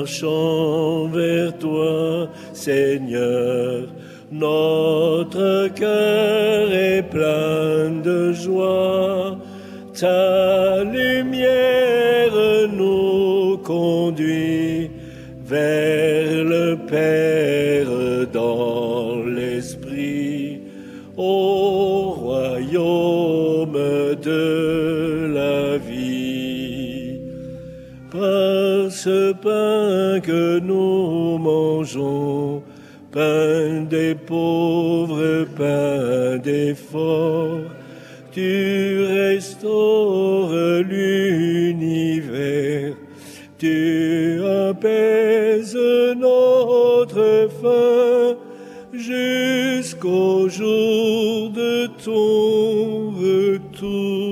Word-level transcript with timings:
marchant 0.00 0.39
pain 29.42 30.20
que 30.20 30.58
nous 30.58 31.38
mangeons, 31.38 32.62
pain 33.12 33.82
des 33.88 34.14
pauvres, 34.14 35.46
pain 35.56 36.38
des 36.38 36.74
forts, 36.74 37.70
tu 38.32 39.04
restaures 39.04 40.82
l'univers, 40.82 42.14
tu 43.58 44.42
apaises 44.44 45.76
notre 46.16 47.48
faim 47.60 48.36
jusqu'au 48.92 50.48
jour 50.48 51.50
de 51.50 51.86
ton 52.04 53.10
retour. 53.10 54.30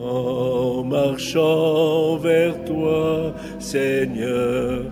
En 0.00 0.84
marchant 0.84 1.97
Seigneur, 3.72 4.84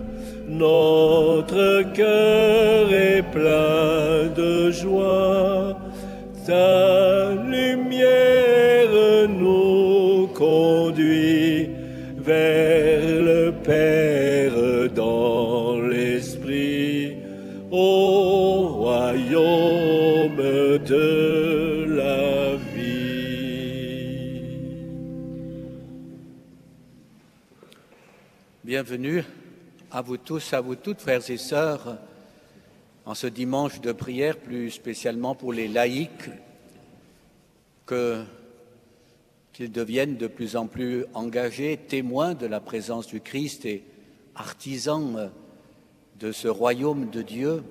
notre 0.47 1.81
cœur 1.93 2.93
est 2.93 3.23
plein 3.23 4.29
de 4.35 4.69
joie. 4.69 5.79
Ta 6.45 7.33
lumière 7.33 9.27
nous 9.27 10.27
conduit 10.27 11.71
vers 12.19 13.01
le 13.01 13.51
Père 13.63 14.91
dans 14.93 15.79
l'Esprit, 15.81 17.17
au 17.71 18.67
royaume 18.83 20.37
de 20.85 21.95
la 21.97 22.55
vie. 22.75 22.76
Bienvenue 28.67 29.23
à 29.91 30.01
vous 30.01 30.17
tous, 30.17 30.51
à 30.51 30.59
vous 30.59 30.75
toutes, 30.75 30.99
frères 30.99 31.31
et 31.31 31.37
sœurs, 31.37 31.97
en 33.05 33.13
ce 33.13 33.27
dimanche 33.27 33.79
de 33.79 33.93
prière, 33.93 34.37
plus 34.37 34.71
spécialement 34.71 35.35
pour 35.35 35.53
les 35.53 35.69
laïcs, 35.69 36.29
qu'ils 37.85 39.71
deviennent 39.71 40.17
de 40.17 40.27
plus 40.27 40.57
en 40.57 40.67
plus 40.67 41.05
engagés, 41.13 41.77
témoins 41.77 42.33
de 42.33 42.45
la 42.45 42.59
présence 42.59 43.07
du 43.07 43.21
Christ 43.21 43.65
et 43.65 43.85
artisans 44.35 45.31
de 46.19 46.33
ce 46.33 46.49
royaume 46.49 47.09
de 47.09 47.21
Dieu. 47.21 47.63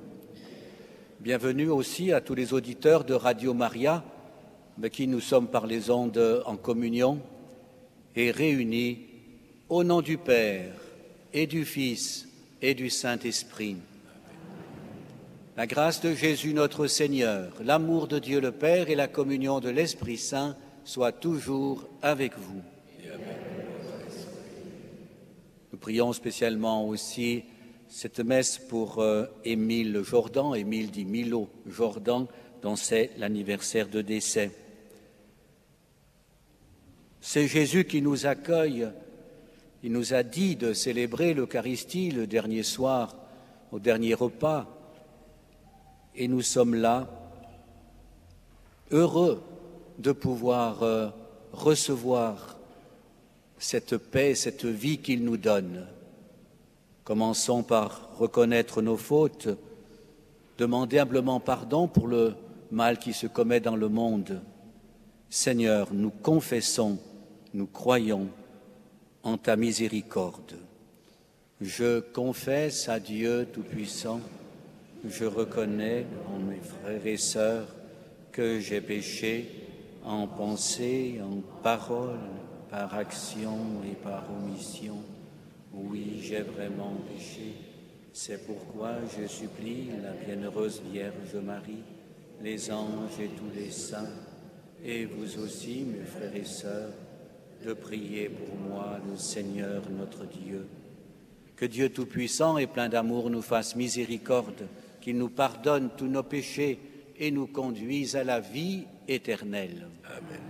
Bienvenue 1.21 1.69
aussi 1.69 2.11
à 2.11 2.23
tous 2.23 2.35
les 2.35 2.55
auditeurs 2.55 3.05
de 3.05 3.13
Radio 3.13 3.53
Maria, 3.53 4.03
avec 4.79 4.95
qui 4.95 5.09
nous 5.09 5.21
sommes 5.21 5.49
par 5.49 5.67
les 5.67 5.91
ondes 5.91 6.43
en 6.47 6.57
communion 6.57 7.21
et 8.15 8.31
réunis 8.31 9.01
au 9.69 9.85
nom 9.85 10.01
du 10.01 10.17
Père 10.17 10.73
et 11.37 11.47
du 11.47 11.67
Fils 11.67 12.27
et 12.63 12.75
du 12.75 12.89
Saint-Esprit. 12.89 13.77
La 15.55 15.67
grâce 15.67 16.01
de 16.01 16.15
Jésus 16.15 16.55
notre 16.55 16.87
Seigneur, 16.87 17.53
l'amour 17.63 18.09
de 18.09 18.19
Dieu 18.19 18.41
le 18.41 18.53
Père 18.53 18.89
et 18.89 18.95
la 18.95 19.07
communion 19.07 19.61
de 19.61 19.69
l'Esprit 19.69 20.17
Saint 20.17 20.57
soient 20.83 21.13
toujours 21.13 21.87
avec 22.01 22.39
vous. 22.39 22.63
Nous 25.73 25.79
prions 25.79 26.15
spécialement 26.15 26.89
aussi 26.89 27.45
cette 27.87 28.21
messe 28.21 28.59
pour 28.59 29.01
euh, 29.01 29.27
Émile 29.45 30.01
Jordan, 30.03 30.55
Émile 30.55 30.91
dit 30.91 31.05
Milo 31.05 31.51
Jordan, 31.69 32.27
dont 32.63 32.77
c'est 32.77 33.11
l'anniversaire 33.19 33.89
de 33.89 34.01
décès. 34.01 34.53
C'est 37.21 37.47
Jésus 37.47 37.85
qui 37.85 38.01
nous 38.01 38.25
accueille. 38.25 38.89
Il 39.87 39.93
nous 39.93 40.15
a 40.15 40.25
dit 40.25 40.57
de 40.57 40.73
célébrer 40.73 41.33
l'Eucharistie 41.33 42.11
le 42.11 42.27
dernier 42.27 42.65
soir, 42.65 43.15
au 43.71 43.79
dernier 43.79 44.15
repas. 44.15 44.67
Et 46.17 46.27
nous 46.27 46.43
sommes 46.43 46.75
là, 46.75 47.09
heureux 48.91 49.41
de 50.01 50.11
pouvoir 50.11 50.83
euh, 50.83 51.07
recevoir 51.53 52.59
cette 53.59 53.97
paix, 53.97 54.35
cette 54.35 54.65
vie 54.65 54.99
qu'il 54.99 55.23
nous 55.23 55.37
donne. 55.37 55.87
Commençons 57.05 57.63
par 57.63 58.11
reconnaître 58.19 58.83
nos 58.83 58.97
fautes, 58.97 59.51
demander 60.59 60.99
humblement 60.99 61.39
pardon 61.39 61.87
pour 61.87 62.09
le 62.09 62.35
mal 62.73 62.99
qui 62.99 63.13
se 63.13 63.29
commet 63.29 63.61
dans 63.61 63.77
le 63.77 63.89
monde. 63.89 64.43
Seigneur, 65.31 65.91
nous 65.93 66.11
confessons, 66.11 66.99
nous 67.55 67.69
croyons 67.69 68.27
en 69.27 69.39
ta 69.39 69.57
miséricorde. 69.57 70.55
Je 71.61 71.99
confesse 71.99 72.89
à 72.89 73.01
Dieu 73.01 73.49
Tout-Puissant, 73.53 74.21
je 75.05 75.25
reconnais 75.25 76.07
en 76.29 76.39
mes 76.39 76.61
frères 76.61 77.05
et 77.05 77.17
sœurs 77.17 77.67
que 78.31 78.61
j'ai 78.61 78.81
péché 78.81 79.51
en 80.05 80.29
pensée, 80.29 81.21
en 81.21 81.41
parole, 81.61 82.21
par 82.71 82.95
action 82.95 83.83
et 83.91 83.97
par 83.97 84.29
omission. 84.31 84.99
Oui, 85.75 86.21
j'ai 86.23 86.43
vraiment 86.43 86.95
péché. 87.13 87.57
C'est 88.13 88.47
pourquoi 88.47 88.93
je 89.19 89.27
supplie 89.27 89.89
la 90.05 90.13
bienheureuse 90.13 90.81
Vierge 90.93 91.35
Marie, 91.45 91.83
les 92.45 92.71
anges 92.71 93.19
et 93.21 93.31
tous 93.37 93.59
les 93.59 93.73
saints, 93.73 94.15
et 94.85 95.05
vous 95.05 95.41
aussi, 95.41 95.85
mes 95.85 96.05
frères 96.05 96.37
et 96.37 96.45
sœurs, 96.45 96.93
de 97.67 97.73
prier 97.73 98.29
pour 98.29 98.57
moi, 98.57 99.01
le 99.11 99.17
Seigneur 99.17 99.83
notre 99.99 100.25
Dieu. 100.25 100.67
Que 101.57 101.67
Dieu 101.67 101.89
Tout-Puissant 101.89 102.59
et 102.59 102.69
plein 102.69 102.89
d'amour 102.89 103.29
nous 103.29 103.43
fasse 103.43 103.75
miséricorde, 103.75 104.69
qu'il 105.01 105.19
nous 105.19 105.31
pardonne 105.31 105.91
tous 105.97 106.07
nos 106.07 106.23
péchés 106.23 106.79
et 107.19 107.33
nous 107.33 107.49
conduise 107.49 108.15
à 108.15 108.23
la 108.23 108.39
vie 108.39 108.85
éternelle. 109.09 109.89
Amen. 110.05 110.41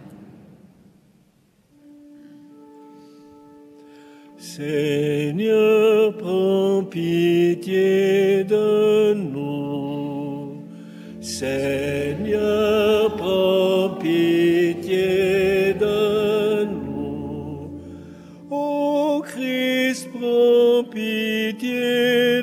Seigneur, 4.37 6.15
prends 6.19 6.85
pitié 6.85 8.45
de 8.45 9.15
nous. 9.15 10.63
Seigneur, 11.23 13.17
prends 13.17 13.97
pitié 13.99 15.66
pitié 20.85 22.43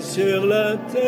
sur 0.00 0.46
la 0.46 0.76
terre. 0.92 1.02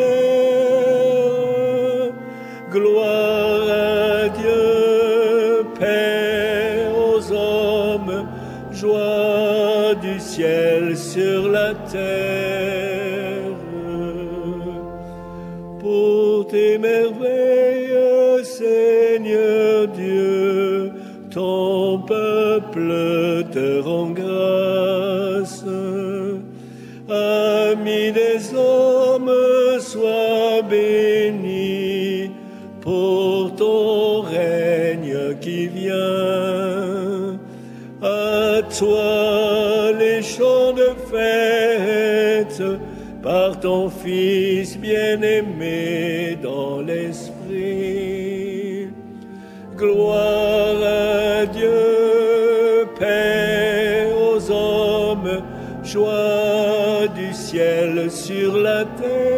Gloire 2.71 3.69
à 3.71 4.29
Dieu, 4.29 5.65
paix 5.79 6.87
aux 6.94 7.33
hommes, 7.33 8.29
joie 8.73 9.94
du 10.03 10.21
ciel 10.21 10.97
sur 10.97 11.49
la 11.49 11.73
terre. 11.91 13.56
Pour 15.81 16.47
tes 16.49 16.77
merveilles, 16.77 18.44
Seigneur 18.44 19.88
Dieu, 19.88 20.93
ton 21.31 22.00
peuple 22.00 23.44
te 23.50 23.81
rend 23.81 24.11
toi 38.78 39.93
les 39.99 40.23
chants 40.23 40.73
de 40.73 40.90
fête 41.11 42.62
par 43.23 43.58
ton 43.61 43.88
Fils 43.88 44.76
bien-aimé 44.78 46.38
dans 46.43 46.81
l'esprit. 46.81 47.96
Gloire 49.76 50.82
à 50.82 51.46
Dieu, 51.46 52.87
paix 52.99 54.08
aux 54.14 54.50
hommes, 54.50 55.43
joie 55.82 57.08
du 57.14 57.32
ciel 57.32 58.11
sur 58.11 58.56
la 58.58 58.84
terre. 58.84 59.36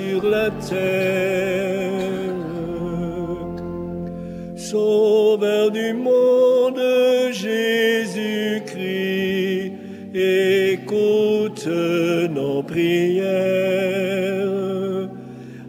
Sur 0.00 0.22
la 0.28 0.50
terre. 0.50 1.90
Sauveur 4.56 5.70
du 5.70 5.92
monde, 5.94 6.80
Jésus-Christ, 7.32 8.12
écoute 10.14 11.66
nos 12.30 12.62
prières. 12.62 13.28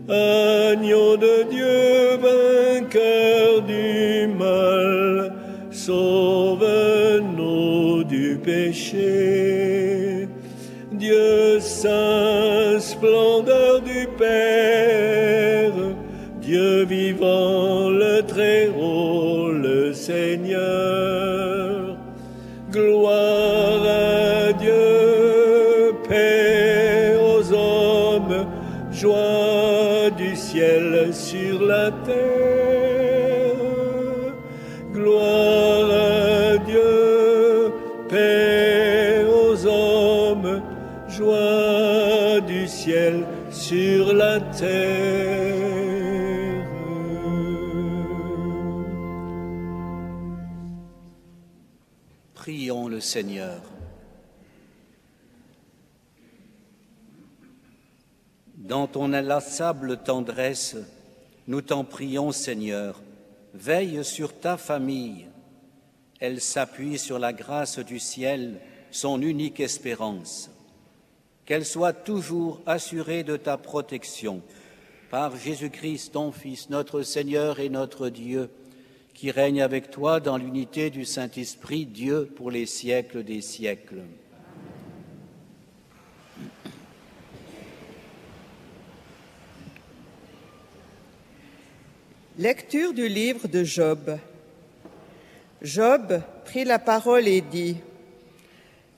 Agneau 0.07 1.18
de 1.18 1.36
Dieu, 1.50 2.18
vainqueur 2.28 3.62
du 3.63 4.28
mal, 4.28 5.33
sauve-nous 5.72 7.24
du 8.04 8.38
péché. 8.44 10.28
Dieu 10.92 11.60
saint, 11.60 12.80
Père, 14.21 15.73
Dieu 16.39 16.85
vivant, 16.85 17.89
le 17.89 18.21
Très-Haut, 18.21 19.51
le 19.51 19.94
Seigneur. 19.94 21.97
Gloire 22.71 23.83
à 23.83 24.53
Dieu, 24.53 25.95
paix 26.07 27.18
aux 27.19 27.51
hommes, 27.51 28.45
joie 28.91 30.12
du 30.15 30.35
ciel 30.35 31.09
sur 31.12 31.65
la 31.65 31.89
terre. 32.06 33.56
Gloire 34.94 35.70
Prions 52.33 52.88
le 52.88 53.00
Seigneur. 53.00 53.62
Dans 58.56 58.88
ton 58.88 59.12
inlassable 59.13 59.98
tendresse, 59.98 60.78
nous 61.48 61.62
t'en 61.62 61.83
prions, 61.83 62.31
Seigneur, 62.31 63.01
veille 63.54 64.06
sur 64.06 64.39
ta 64.39 64.56
famille. 64.57 65.28
Elle 66.19 66.39
s'appuie 66.39 66.98
sur 66.98 67.19
la 67.19 67.33
grâce 67.33 67.80
du 67.80 68.00
ciel, 68.00 68.60
son 68.92 69.22
unique 69.22 69.60
espérance. 69.60 70.50
Qu'elle 71.45 71.65
soit 71.65 71.93
toujours 71.93 72.61
assurée 72.65 73.23
de 73.23 73.38
ta 73.38 73.57
protection 73.57 74.41
par 75.09 75.35
Jésus-Christ, 75.35 76.13
ton 76.13 76.31
Fils, 76.31 76.69
notre 76.69 77.01
Seigneur 77.01 77.59
et 77.59 77.69
notre 77.69 78.09
Dieu, 78.09 78.49
qui 79.13 79.29
règne 79.29 79.61
avec 79.61 79.91
toi 79.91 80.19
dans 80.19 80.38
l'unité 80.38 80.89
du 80.89 81.03
Saint-Esprit, 81.03 81.85
Dieu 81.85 82.31
pour 82.35 82.49
les 82.49 82.65
siècles 82.65 83.23
des 83.23 83.41
siècles. 83.41 84.03
Lecture 92.37 92.94
du 92.94 93.09
livre 93.09 93.47
de 93.47 93.63
Job. 93.63 94.17
Job 95.61 96.21
prit 96.45 96.63
la 96.63 96.79
parole 96.79 97.27
et 97.27 97.41
dit, 97.41 97.75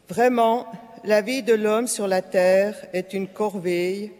Vraiment, 0.07 0.67
la 1.05 1.21
vie 1.21 1.43
de 1.43 1.53
l'homme 1.53 1.87
sur 1.87 2.07
la 2.07 2.21
terre 2.21 2.75
est 2.93 3.13
une 3.13 3.27
corvée, 3.27 4.13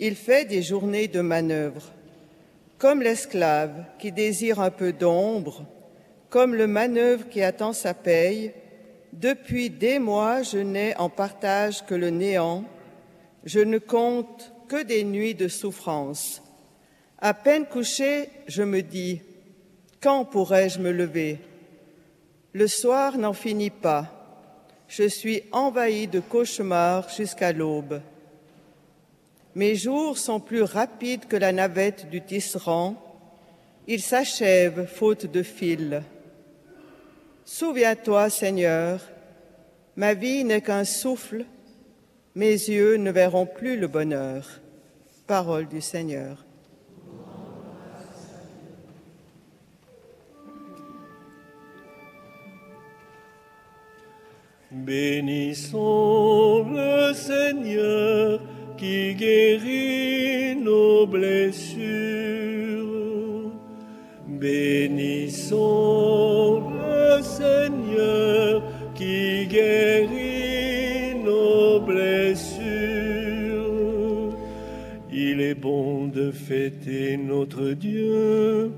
il 0.00 0.16
fait 0.16 0.44
des 0.44 0.62
journées 0.62 1.06
de 1.06 1.20
manœuvre. 1.20 1.92
Comme 2.78 3.02
l'esclave 3.02 3.84
qui 3.98 4.10
désire 4.10 4.60
un 4.60 4.70
peu 4.70 4.92
d'ombre, 4.92 5.64
comme 6.30 6.54
le 6.54 6.66
manœuvre 6.66 7.28
qui 7.28 7.42
attend 7.42 7.72
sa 7.72 7.94
paye, 7.94 8.52
depuis 9.12 9.70
des 9.70 10.00
mois 10.00 10.42
je 10.42 10.58
n'ai 10.58 10.96
en 10.96 11.08
partage 11.08 11.86
que 11.86 11.94
le 11.94 12.10
néant, 12.10 12.64
je 13.44 13.60
ne 13.60 13.78
compte 13.78 14.52
que 14.68 14.82
des 14.82 15.04
nuits 15.04 15.36
de 15.36 15.46
souffrance. 15.48 16.42
À 17.18 17.32
peine 17.32 17.66
couché, 17.66 18.28
je 18.48 18.62
me 18.62 18.82
dis, 18.82 19.22
quand 20.02 20.24
pourrais-je 20.24 20.80
me 20.80 20.90
lever? 20.90 21.38
Le 22.52 22.66
soir 22.66 23.18
n'en 23.18 23.32
finit 23.32 23.70
pas. 23.70 24.23
Je 24.88 25.08
suis 25.08 25.42
envahi 25.52 26.06
de 26.06 26.20
cauchemars 26.20 27.08
jusqu'à 27.08 27.52
l'aube. 27.52 28.00
Mes 29.54 29.76
jours 29.76 30.18
sont 30.18 30.40
plus 30.40 30.62
rapides 30.62 31.26
que 31.26 31.36
la 31.36 31.52
navette 31.52 32.08
du 32.10 32.20
tisserand. 32.20 32.96
Ils 33.86 34.02
s'achèvent 34.02 34.86
faute 34.86 35.26
de 35.26 35.42
fil. 35.42 36.02
Souviens-toi, 37.44 38.30
Seigneur, 38.30 39.00
ma 39.96 40.14
vie 40.14 40.44
n'est 40.44 40.62
qu'un 40.62 40.84
souffle, 40.84 41.44
mes 42.34 42.50
yeux 42.50 42.96
ne 42.96 43.10
verront 43.10 43.46
plus 43.46 43.78
le 43.78 43.86
bonheur. 43.86 44.60
Parole 45.26 45.68
du 45.68 45.80
Seigneur. 45.80 46.44
Bénissons 54.84 56.66
le 56.74 57.14
Seigneur 57.14 58.38
qui 58.76 59.14
guérit 59.14 60.56
nos 60.56 61.06
blessures. 61.06 61.84
Bénissons 64.28 65.54
le 66.68 67.22
Seigneur 67.22 68.62
qui 68.94 69.46
guérit 69.46 71.14
nos 71.24 71.80
blessures. 71.80 72.44
Il 75.10 75.40
est 75.40 75.54
bon 75.54 76.08
de 76.08 76.30
fêter 76.30 77.16
notre 77.16 77.70
Dieu. 77.70 78.70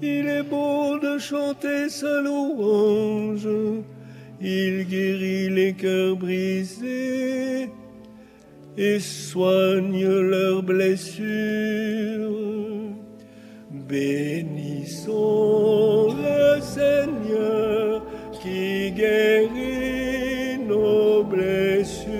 Il 0.00 0.26
est 0.26 0.42
bon 0.42 0.96
de 0.96 1.18
chanter 1.18 1.90
sa 1.90 2.22
louange. 2.22 3.46
Il 4.42 4.86
guérit 4.86 5.50
les 5.50 5.74
cœurs 5.74 6.16
brisés 6.16 7.68
et 8.78 8.98
soigne 8.98 10.06
leurs 10.06 10.62
blessures. 10.62 12.30
Bénissons 13.70 15.10
le 16.16 16.60
Seigneur 16.62 18.02
qui 18.40 18.92
guérit 18.92 20.58
nos 20.66 21.22
blessures. 21.22 22.10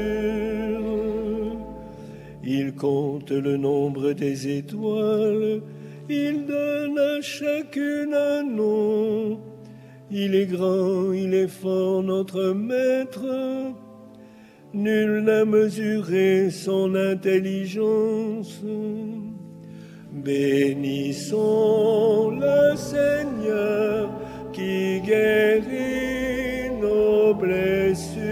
Il 2.45 2.75
compte 2.75 3.31
le 3.31 3.57
nombre 3.57 4.12
des 4.12 4.59
étoiles, 4.59 5.62
il 6.11 6.45
donne 6.45 6.99
à 6.99 7.23
chacune 7.23 8.12
un 8.12 8.43
nom. 8.43 9.50
Il 10.12 10.35
est 10.35 10.47
grand, 10.47 11.12
il 11.12 11.35
est 11.35 11.47
fort, 11.47 12.02
notre 12.02 12.52
maître. 12.52 13.25
Nul 14.75 15.23
n'a 15.23 15.45
mesuré 15.45 16.50
son 16.50 16.97
intelligence. 16.97 18.61
Bénissons 20.12 21.40
le 22.40 22.76
Seigneur 22.76 24.11
qui 24.52 25.00
guérit 25.00 26.71
nos 26.81 27.33
blessures. 27.35 28.31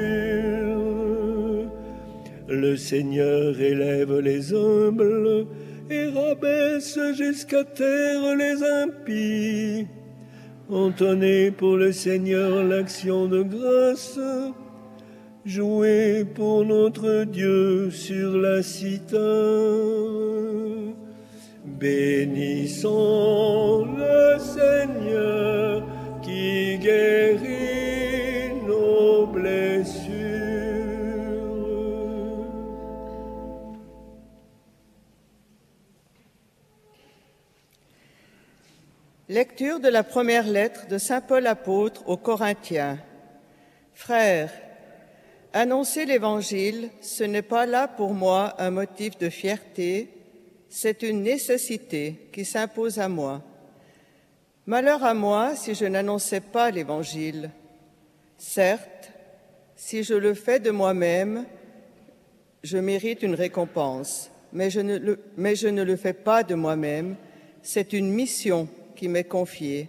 Le 2.48 2.76
Seigneur 2.76 3.60
élève 3.60 4.18
les 4.18 4.52
humbles 4.52 5.46
et 5.90 6.06
rabaisse 6.06 6.98
jusqu'à 7.14 7.62
terre 7.62 8.34
les 8.36 8.64
impies. 8.82 9.86
Entonnez 10.70 11.50
pour 11.50 11.76
le 11.78 11.92
Seigneur 11.92 12.62
l'action 12.62 13.26
de 13.26 13.42
grâce. 13.42 14.20
Jouez 15.46 16.26
pour 16.34 16.62
notre 16.66 17.24
Dieu 17.24 17.90
sur 17.90 18.36
la 18.36 18.62
cithare. 18.62 19.18
Bénissons 21.64 22.86
le 23.96 24.38
Seigneur 24.38 25.86
qui 26.20 26.76
guérit 26.76 27.77
Lecture 39.38 39.78
de 39.78 39.86
la 39.86 40.02
première 40.02 40.48
lettre 40.48 40.88
de 40.88 40.98
Saint 40.98 41.20
Paul 41.20 41.46
apôtre 41.46 42.02
aux 42.08 42.16
Corinthiens. 42.16 42.98
Frères, 43.94 44.50
annoncer 45.52 46.06
l'Évangile, 46.06 46.90
ce 47.02 47.22
n'est 47.22 47.42
pas 47.42 47.64
là 47.64 47.86
pour 47.86 48.14
moi 48.14 48.56
un 48.58 48.72
motif 48.72 49.16
de 49.16 49.28
fierté, 49.28 50.10
c'est 50.68 51.04
une 51.04 51.22
nécessité 51.22 52.28
qui 52.32 52.44
s'impose 52.44 52.98
à 52.98 53.08
moi. 53.08 53.40
Malheur 54.66 55.04
à 55.04 55.14
moi 55.14 55.54
si 55.54 55.72
je 55.72 55.84
n'annonçais 55.84 56.40
pas 56.40 56.72
l'Évangile. 56.72 57.50
Certes, 58.38 59.12
si 59.76 60.02
je 60.02 60.14
le 60.14 60.34
fais 60.34 60.58
de 60.58 60.72
moi-même, 60.72 61.44
je 62.64 62.78
mérite 62.78 63.22
une 63.22 63.36
récompense, 63.36 64.32
mais 64.52 64.68
je, 64.68 64.80
ne 64.80 64.98
le, 64.98 65.20
mais 65.36 65.54
je 65.54 65.68
ne 65.68 65.84
le 65.84 65.94
fais 65.94 66.12
pas 66.12 66.42
de 66.42 66.56
moi-même, 66.56 67.14
c'est 67.62 67.92
une 67.92 68.10
mission 68.10 68.68
m'est 69.06 69.22
confiée. 69.22 69.88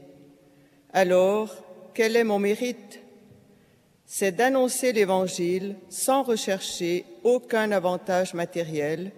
Alors, 0.94 1.56
quel 1.96 2.16
est 2.16 2.24
mon 2.24 2.38
mérite? 2.38 3.00
C'est 4.06 4.32
d'annoncer 4.32 4.94
l'Évangile 4.94 5.76
sans 5.90 6.22
rechercher 6.22 7.06
aucun 7.24 7.72
avantage 7.72 8.36
matériel 8.36 9.12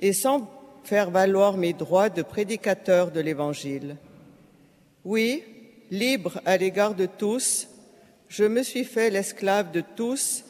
et 0.00 0.12
sans 0.12 0.50
faire 0.82 1.10
valoir 1.10 1.56
mes 1.56 1.72
droits 1.72 2.08
de 2.08 2.22
prédicateur 2.22 3.12
de 3.12 3.20
l'Évangile. 3.20 3.96
Oui, 5.04 5.44
libre 5.90 6.40
à 6.44 6.56
l'égard 6.56 6.94
de 6.94 7.06
tous, 7.06 7.68
je 8.28 8.44
me 8.44 8.62
suis 8.62 8.84
fait 8.84 9.10
l'esclave 9.10 9.72
de 9.72 9.82
tous 9.94 10.44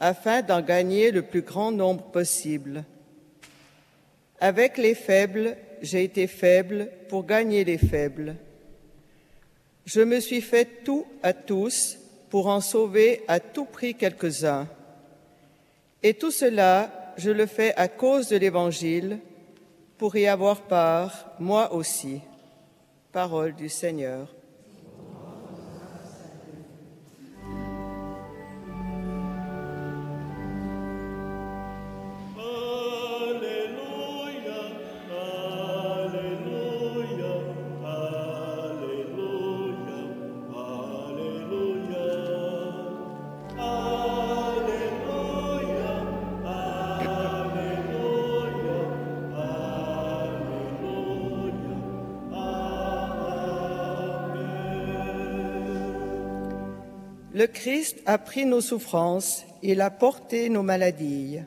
afin 0.00 0.42
d'en 0.42 0.60
gagner 0.60 1.10
le 1.10 1.22
plus 1.22 1.42
grand 1.42 1.70
nombre 1.70 2.04
possible. 2.10 2.84
Avec 4.40 4.78
les 4.78 4.94
faibles, 4.94 5.56
j'ai 5.82 6.04
été 6.04 6.26
faible 6.26 6.90
pour 7.08 7.24
gagner 7.24 7.64
les 7.64 7.78
faibles. 7.78 8.36
Je 9.84 10.00
me 10.00 10.20
suis 10.20 10.40
fait 10.40 10.84
tout 10.84 11.06
à 11.22 11.32
tous 11.32 11.98
pour 12.30 12.46
en 12.48 12.60
sauver 12.60 13.22
à 13.26 13.40
tout 13.40 13.64
prix 13.64 13.94
quelques-uns. 13.94 14.68
Et 16.02 16.14
tout 16.14 16.30
cela, 16.30 17.14
je 17.16 17.30
le 17.30 17.46
fais 17.46 17.74
à 17.74 17.88
cause 17.88 18.28
de 18.28 18.36
l'Évangile, 18.36 19.18
pour 19.96 20.14
y 20.14 20.26
avoir 20.26 20.62
part, 20.62 21.32
moi 21.40 21.72
aussi. 21.72 22.20
Parole 23.10 23.54
du 23.54 23.68
Seigneur. 23.68 24.32
Le 57.38 57.46
Christ 57.46 57.98
a 58.04 58.18
pris 58.18 58.46
nos 58.46 58.60
souffrances, 58.60 59.44
il 59.62 59.80
a 59.80 59.90
porté 59.90 60.48
nos 60.48 60.64
maladies. 60.64 61.38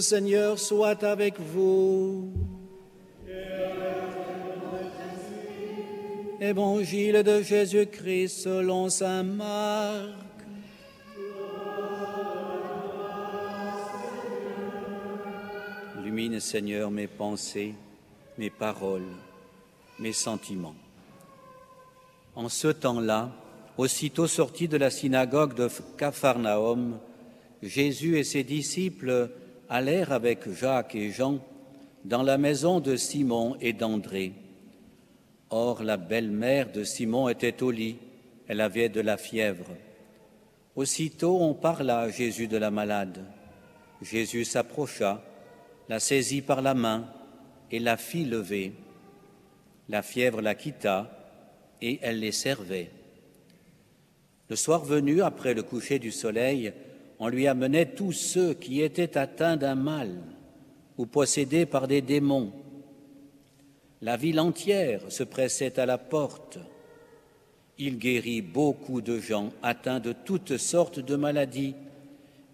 Seigneur 0.00 0.58
soit 0.58 1.02
avec 1.04 1.38
vous. 1.38 2.32
Évangile 6.40 7.22
de 7.22 7.42
Jésus-Christ 7.42 8.44
selon 8.44 8.88
Saint 8.88 9.22
Marc. 9.22 10.30
Illumine, 15.98 16.40
Seigneur, 16.40 16.90
mes 16.90 17.06
pensées, 17.06 17.74
mes 18.38 18.48
paroles, 18.48 19.02
mes 19.98 20.14
sentiments. 20.14 20.74
En 22.34 22.48
ce 22.48 22.68
temps-là, 22.68 23.30
aussitôt 23.76 24.26
sorti 24.26 24.66
de 24.66 24.78
la 24.78 24.90
synagogue 24.90 25.54
de 25.54 25.68
Capharnaüm, 25.98 26.98
Jésus 27.62 28.18
et 28.18 28.24
ses 28.24 28.44
disciples 28.44 29.30
allèrent 29.70 30.10
avec 30.12 30.50
Jacques 30.52 30.96
et 30.96 31.10
Jean 31.12 31.38
dans 32.04 32.24
la 32.24 32.36
maison 32.36 32.80
de 32.80 32.96
Simon 32.96 33.56
et 33.60 33.72
d'André. 33.72 34.32
Or, 35.48 35.82
la 35.84 35.96
belle-mère 35.96 36.72
de 36.72 36.82
Simon 36.82 37.28
était 37.28 37.62
au 37.62 37.70
lit, 37.70 37.96
elle 38.48 38.60
avait 38.60 38.88
de 38.88 39.00
la 39.00 39.16
fièvre. 39.16 39.68
Aussitôt, 40.74 41.40
on 41.40 41.54
parla 41.54 42.00
à 42.00 42.10
Jésus 42.10 42.48
de 42.48 42.56
la 42.56 42.72
malade. 42.72 43.24
Jésus 44.02 44.44
s'approcha, 44.44 45.22
la 45.88 46.00
saisit 46.00 46.42
par 46.42 46.62
la 46.62 46.74
main 46.74 47.06
et 47.70 47.78
la 47.78 47.96
fit 47.96 48.24
lever. 48.24 48.72
La 49.88 50.02
fièvre 50.02 50.40
la 50.40 50.54
quitta 50.56 51.10
et 51.80 52.00
elle 52.02 52.20
les 52.20 52.32
servait. 52.32 52.90
Le 54.48 54.56
soir 54.56 54.84
venu, 54.84 55.22
après 55.22 55.54
le 55.54 55.62
coucher 55.62 56.00
du 56.00 56.10
soleil, 56.10 56.72
on 57.20 57.28
lui 57.28 57.46
amenait 57.46 57.94
tous 57.94 58.12
ceux 58.12 58.54
qui 58.54 58.80
étaient 58.80 59.18
atteints 59.18 59.58
d'un 59.58 59.74
mal 59.74 60.10
ou 60.96 61.04
possédés 61.04 61.66
par 61.66 61.86
des 61.86 62.00
démons. 62.00 62.50
La 64.00 64.16
ville 64.16 64.40
entière 64.40 65.02
se 65.12 65.22
pressait 65.22 65.78
à 65.78 65.84
la 65.84 65.98
porte. 65.98 66.58
Il 67.76 67.98
guérit 67.98 68.40
beaucoup 68.40 69.02
de 69.02 69.18
gens 69.18 69.50
atteints 69.62 70.00
de 70.00 70.12
toutes 70.12 70.56
sortes 70.56 70.98
de 70.98 71.14
maladies 71.14 71.74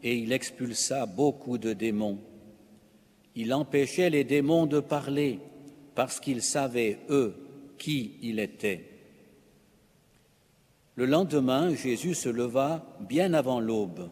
et 0.03 0.17
il 0.17 0.33
expulsa 0.33 1.07
beaucoup 1.07 1.59
de 1.59 1.73
démons. 1.73 2.19
Il 3.37 3.55
empêchait 3.55 4.11
les 4.11 4.25
démons 4.25 4.67
de 4.67 4.81
parler 4.81 5.39
parce 5.95 6.19
qu'ils 6.19 6.43
savaient, 6.43 6.99
eux, 7.09 7.35
qui 7.79 8.15
il 8.21 8.41
était. 8.41 8.85
Le 10.97 11.07
lendemain, 11.07 11.73
Jésus 11.75 12.15
se 12.15 12.29
leva 12.29 12.85
bien 13.01 13.33
avant 13.33 13.61
l'aube. 13.61 14.09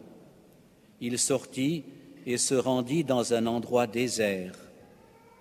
Il 1.07 1.19
sortit 1.19 1.85
et 2.25 2.39
se 2.39 2.55
rendit 2.55 3.05
dans 3.05 3.35
un 3.35 3.45
endroit 3.45 3.87
désert, 3.87 4.55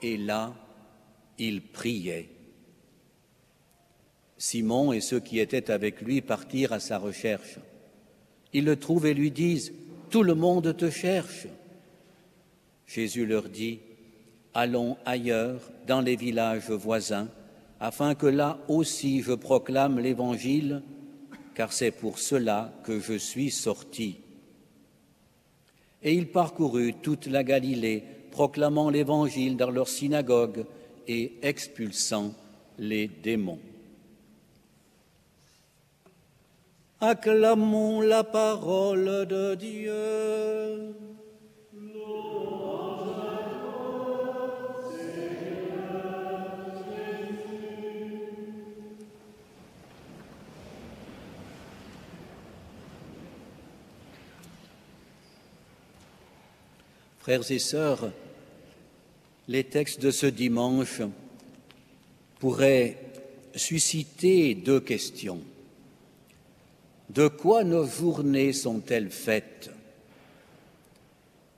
et 0.01 0.17
là, 0.17 0.53
il 1.39 1.61
priait. 1.61 2.27
Simon 4.37 4.91
et 4.91 4.99
ceux 4.99 5.21
qui 5.21 5.39
étaient 5.39 5.71
avec 5.71 6.01
lui 6.01 6.19
partirent 6.19 6.73
à 6.73 6.81
sa 6.81 6.97
recherche. 6.97 7.59
Ils 8.51 8.65
le 8.65 8.75
trouvent 8.75 9.05
et 9.05 9.13
lui 9.13 9.31
disent, 9.31 9.71
Tout 10.09 10.23
le 10.23 10.35
monde 10.35 10.75
te 10.75 10.89
cherche. 10.89 11.47
Jésus 12.85 13.25
leur 13.25 13.47
dit, 13.47 13.79
Allons 14.53 14.97
ailleurs, 15.05 15.61
dans 15.87 16.01
les 16.01 16.17
villages 16.17 16.71
voisins, 16.71 17.29
afin 17.79 18.15
que 18.15 18.27
là 18.27 18.59
aussi 18.67 19.21
je 19.21 19.31
proclame 19.31 19.97
l'Évangile, 19.97 20.83
car 21.55 21.71
c'est 21.71 21.91
pour 21.91 22.19
cela 22.19 22.73
que 22.83 22.99
je 22.99 23.13
suis 23.13 23.49
sorti. 23.49 24.22
Et 26.03 26.13
il 26.13 26.27
parcourut 26.27 26.95
toute 27.01 27.27
la 27.27 27.43
Galilée, 27.43 28.03
proclamant 28.31 28.89
l'Évangile 28.89 29.57
dans 29.57 29.69
leurs 29.69 29.87
synagogues 29.87 30.65
et 31.07 31.33
expulsant 31.41 32.33
les 32.77 33.07
démons. 33.07 33.59
Acclamons 36.99 38.01
la 38.01 38.23
parole 38.23 39.25
de 39.27 39.55
Dieu. 39.55 41.12
Frères 57.23 57.49
et 57.51 57.59
sœurs, 57.59 58.11
les 59.47 59.63
textes 59.63 60.01
de 60.01 60.11
ce 60.11 60.25
dimanche 60.25 60.99
pourraient 62.37 62.97
susciter 63.55 64.55
deux 64.55 64.81
questions. 64.81 65.39
De 67.09 67.29
quoi 67.29 67.63
nos 67.63 67.85
journées 67.85 68.51
sont-elles 68.51 69.09
faites? 69.09 69.71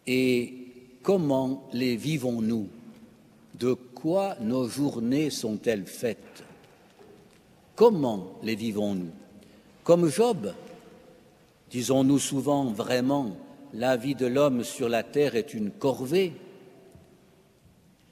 Et 0.05 0.53
comment 1.01 1.67
les 1.73 1.95
vivons-nous? 1.95 2.67
De 3.55 3.73
quoi 3.73 4.35
nos 4.41 4.69
journées 4.69 5.31
sont-elles 5.31 5.87
faites? 5.87 6.43
Comment 7.75 8.37
les 8.43 8.55
vivons-nous? 8.55 9.09
Comme 9.83 10.09
Job, 10.09 10.53
disons-nous 11.71 12.19
souvent 12.19 12.65
vraiment 12.65 13.35
la 13.73 13.97
vie 13.97 14.15
de 14.15 14.25
l'homme 14.25 14.63
sur 14.63 14.89
la 14.89 15.03
terre 15.03 15.35
est 15.35 15.53
une 15.53 15.71
corvée, 15.71 16.33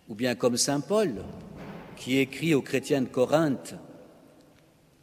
ou 0.10 0.16
bien 0.16 0.36
comme 0.36 0.58
Saint 0.58 0.82
Paul, 0.82 1.24
qui 1.96 2.18
écrit 2.18 2.54
aux 2.54 2.62
chrétiens 2.62 3.02
de 3.02 3.08
Corinthe 3.08 3.76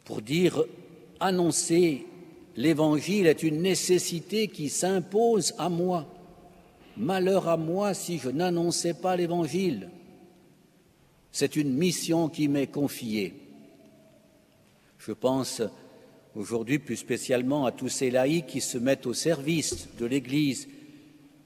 pour 0.03 0.21
dire 0.21 0.63
annoncer 1.19 2.05
l'évangile 2.55 3.27
est 3.27 3.43
une 3.43 3.61
nécessité 3.61 4.47
qui 4.47 4.69
s'impose 4.69 5.53
à 5.57 5.69
moi. 5.69 6.05
Malheur 6.97 7.47
à 7.47 7.57
moi 7.57 7.93
si 7.93 8.17
je 8.17 8.29
n'annonçais 8.29 8.93
pas 8.93 9.15
l'évangile. 9.15 9.89
C'est 11.31 11.55
une 11.55 11.73
mission 11.73 12.27
qui 12.27 12.47
m'est 12.47 12.67
confiée. 12.67 13.33
Je 14.97 15.13
pense 15.13 15.61
aujourd'hui 16.35 16.79
plus 16.79 16.97
spécialement 16.97 17.65
à 17.65 17.71
tous 17.71 17.89
ces 17.89 18.11
laïcs 18.11 18.47
qui 18.47 18.61
se 18.61 18.77
mettent 18.77 19.05
au 19.05 19.13
service 19.13 19.89
de 19.97 20.05
l'Église, 20.05 20.67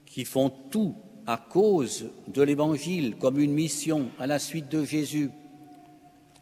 qui 0.04 0.24
font 0.24 0.50
tout 0.70 0.94
à 1.26 1.36
cause 1.36 2.10
de 2.28 2.42
l'Évangile 2.42 3.16
comme 3.16 3.38
une 3.38 3.52
mission 3.52 4.08
à 4.18 4.26
la 4.26 4.38
suite 4.38 4.70
de 4.70 4.84
Jésus. 4.84 5.30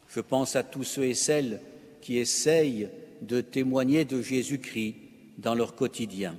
Je 0.08 0.20
pense 0.20 0.56
à 0.56 0.62
tous 0.62 0.84
ceux 0.84 1.04
et 1.04 1.14
celles 1.14 1.60
qui 2.00 2.18
essayent 2.18 2.88
de 3.22 3.40
témoigner 3.40 4.04
de 4.04 4.20
Jésus-Christ 4.20 4.96
dans 5.38 5.54
leur 5.54 5.74
quotidien. 5.74 6.36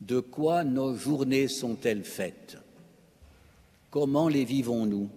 De 0.00 0.20
quoi 0.20 0.64
nos 0.64 0.94
journées 0.94 1.48
sont-elles 1.48 2.04
faites? 2.04 2.58
Comment 3.90 4.28
les 4.28 4.44
vivons-nous? 4.44 5.08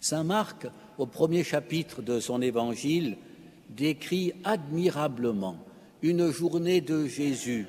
Saint 0.00 0.24
Marc, 0.24 0.66
au 0.98 1.06
premier 1.06 1.44
chapitre 1.44 2.02
de 2.02 2.18
son 2.18 2.42
Évangile, 2.42 3.16
décrit 3.76 4.32
admirablement 4.44 5.56
une 6.02 6.30
journée 6.30 6.80
de 6.80 7.06
Jésus. 7.06 7.66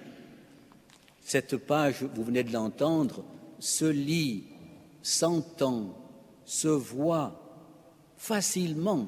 Cette 1.21 1.57
page, 1.57 2.03
vous 2.15 2.23
venez 2.23 2.43
de 2.43 2.51
l'entendre, 2.51 3.23
se 3.59 3.85
lit, 3.85 4.43
s'entend, 5.01 5.95
se 6.45 6.67
voit 6.67 7.39
facilement, 8.17 9.07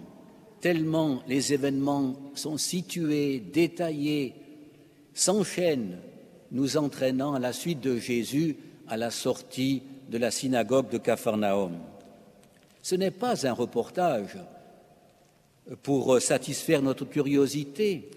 tellement 0.61 1.21
les 1.27 1.53
événements 1.53 2.15
sont 2.35 2.57
situés, 2.57 3.39
détaillés, 3.39 4.33
s'enchaînent, 5.13 5.99
nous 6.51 6.77
entraînant 6.77 7.33
à 7.33 7.39
la 7.39 7.53
suite 7.53 7.81
de 7.81 7.97
Jésus 7.97 8.57
à 8.87 8.97
la 8.97 9.11
sortie 9.11 9.83
de 10.09 10.17
la 10.17 10.31
synagogue 10.31 10.89
de 10.89 10.97
Capharnaüm. 10.97 11.71
Ce 12.81 12.95
n'est 12.95 13.11
pas 13.11 13.47
un 13.47 13.53
reportage, 13.53 14.37
pour 15.83 16.21
satisfaire 16.21 16.81
notre 16.81 17.05
curiosité, 17.05 18.09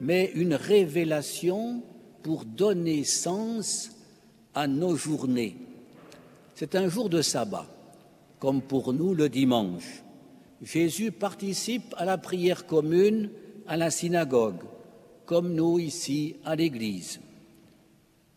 mais 0.00 0.30
une 0.34 0.54
révélation 0.54 1.82
pour 2.22 2.44
donner 2.44 3.04
sens 3.04 3.90
à 4.54 4.66
nos 4.66 4.96
journées. 4.96 5.56
C'est 6.54 6.74
un 6.74 6.88
jour 6.88 7.08
de 7.08 7.22
sabbat, 7.22 7.66
comme 8.38 8.62
pour 8.62 8.92
nous 8.92 9.14
le 9.14 9.28
dimanche. 9.28 10.02
Jésus 10.62 11.10
participe 11.10 11.94
à 11.96 12.04
la 12.04 12.18
prière 12.18 12.66
commune 12.66 13.30
à 13.66 13.76
la 13.76 13.90
synagogue, 13.90 14.62
comme 15.26 15.54
nous 15.54 15.78
ici 15.78 16.36
à 16.44 16.54
l'Église. 16.54 17.20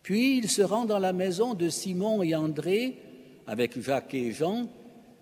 Puis 0.02 0.38
il 0.38 0.48
se 0.48 0.62
rend 0.62 0.84
dans 0.84 0.98
la 0.98 1.12
maison 1.12 1.54
de 1.54 1.68
Simon 1.68 2.22
et 2.22 2.34
André 2.34 2.98
avec 3.46 3.80
Jacques 3.80 4.14
et 4.14 4.32
Jean 4.32 4.68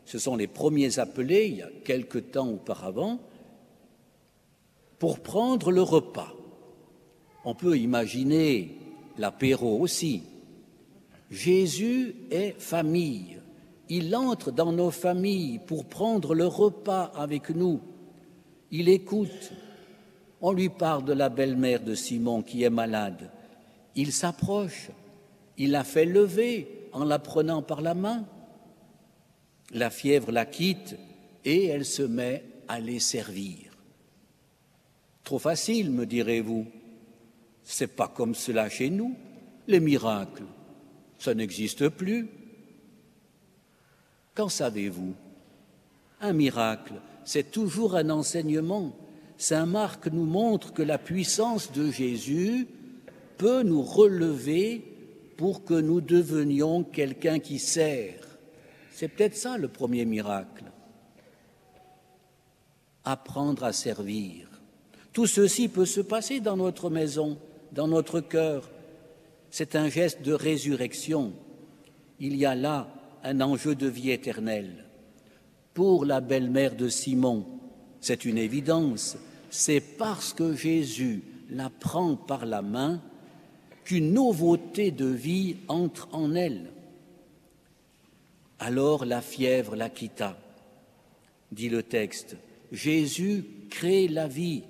ce 0.05 0.19
sont 0.19 0.37
les 0.37 0.47
premiers 0.47 0.99
appelés, 0.99 1.47
il 1.47 1.57
y 1.57 1.63
a 1.63 1.71
quelque 1.85 2.19
temps 2.19 2.49
auparavant, 2.49 3.21
pour 4.99 5.21
prendre 5.21 5.71
le 5.71 5.83
repas. 5.83 6.33
On 7.45 7.55
peut 7.55 7.77
imaginer 7.77 8.79
l'apéro 9.19 9.81
aussi. 9.81 10.23
Jésus 11.31 12.15
est 12.31 12.59
famille. 12.59 13.39
Il 13.89 14.15
entre 14.17 14.51
dans 14.51 14.73
nos 14.73 14.91
familles 14.91 15.61
pour 15.67 15.87
prendre 15.87 16.35
le 16.35 16.47
repas 16.47 17.13
avec 17.15 17.51
nous. 17.51 17.81
Il 18.71 18.89
écoute. 18.89 19.53
On 20.41 20.53
lui 20.53 20.69
parle 20.69 21.05
de 21.05 21.13
la 21.13 21.29
belle-mère 21.29 21.83
de 21.83 21.95
Simon 21.95 22.43
qui 22.43 22.63
est 22.63 22.71
malade. 22.71 23.31
Il 23.95 24.13
s'approche. 24.13 24.91
Il 25.57 25.71
la 25.71 25.85
fait 25.85 26.05
lever 26.05 26.89
en 26.93 27.05
la 27.05 27.19
prenant 27.19 27.63
par 27.63 27.81
la 27.81 27.95
main. 27.95 28.25
La 29.75 29.91
fièvre 29.91 30.33
la 30.33 30.47
quitte 30.47 30.97
et 31.45 31.67
elle 31.67 31.85
se 31.85 32.03
met 32.03 32.45
à 32.69 32.81
les 32.81 33.01
servir. 33.01 33.77
Trop 35.25 35.39
facile, 35.39 35.91
me 35.91 36.07
direz-vous. 36.07 36.67
C'est 37.65 37.97
pas 37.97 38.09
comme 38.09 38.35
cela 38.35 38.69
chez 38.69 38.91
nous. 38.91 39.17
Les 39.67 39.81
miracles, 39.81 40.45
ça 41.19 41.35
n'existe 41.35 41.89
plus. 41.89 42.29
Qu'en 44.35 44.49
savez-vous? 44.49 45.15
Un 46.21 46.33
miracle, 46.33 46.95
c'est 47.25 47.51
toujours 47.51 47.97
un 47.97 48.11
enseignement. 48.11 48.95
Saint 49.39 49.67
Marc 49.67 50.07
nous 50.07 50.25
montre 50.25 50.73
que 50.73 50.83
la 50.83 50.99
puissance 50.99 51.73
de 51.73 51.91
Jésus 51.91 52.69
peut 53.39 53.63
nous 53.63 53.83
relever 53.83 54.85
pour 55.37 55.65
que 55.65 55.75
nous 55.75 56.01
devenions 56.01 56.85
quelqu'un 56.85 57.41
qui 57.41 57.59
sert. 57.59 58.24
C'est 58.95 59.09
peut-être 59.09 59.35
ça 59.35 59.59
le 59.59 59.67
premier 59.67 60.05
miracle. 60.05 60.67
Apprendre 63.05 63.65
à 63.65 63.73
servir. 63.73 64.49
Tout 65.13 65.27
ceci 65.27 65.69
peut 65.69 65.85
se 65.85 66.01
passer 66.01 66.39
dans 66.39 66.57
notre 66.57 66.91
maison, 66.91 67.37
dans 67.73 67.89
notre 67.89 68.21
cœur. 68.21 68.71
C'est 69.51 69.75
un 69.75 69.89
geste 69.89 70.23
de 70.23 70.33
résurrection. 70.33 71.33
Il 72.21 72.37
y 72.37 72.47
a 72.47 72.55
là 72.55 72.87
un 73.25 73.41
enjeu 73.41 73.75
de 73.75 73.89
vie 73.89 74.13
éternelle. 74.13 74.85
Pour 75.75 76.05
la 76.05 76.21
belle-mère 76.21 76.77
de 76.77 76.89
Simon, 76.89 77.47
c'est 78.01 78.25
une 78.25 78.39
évidence. 78.39 79.17
C'est 79.51 79.81
parce 79.81 80.33
que 80.33 80.55
Jésus 80.55 81.25
la 81.51 81.69
prend 81.69 82.15
par 82.15 82.47
la 82.47 82.63
main 82.63 83.03
qu'une 83.83 84.13
nouveauté 84.13 84.93
de 84.93 85.07
vie 85.07 85.57
entre 85.67 86.09
en 86.13 86.37
elle. 86.37 86.71
Alors 88.59 89.05
la 89.05 89.21
fièvre 89.21 89.77
la 89.77 89.91
quitta, 89.91 90.39
dit 91.53 91.69
le 91.69 91.83
texte. 91.83 92.37
Jésus 92.73 93.45
crée 93.71 94.09
la 94.09 94.27
vie 94.27 94.65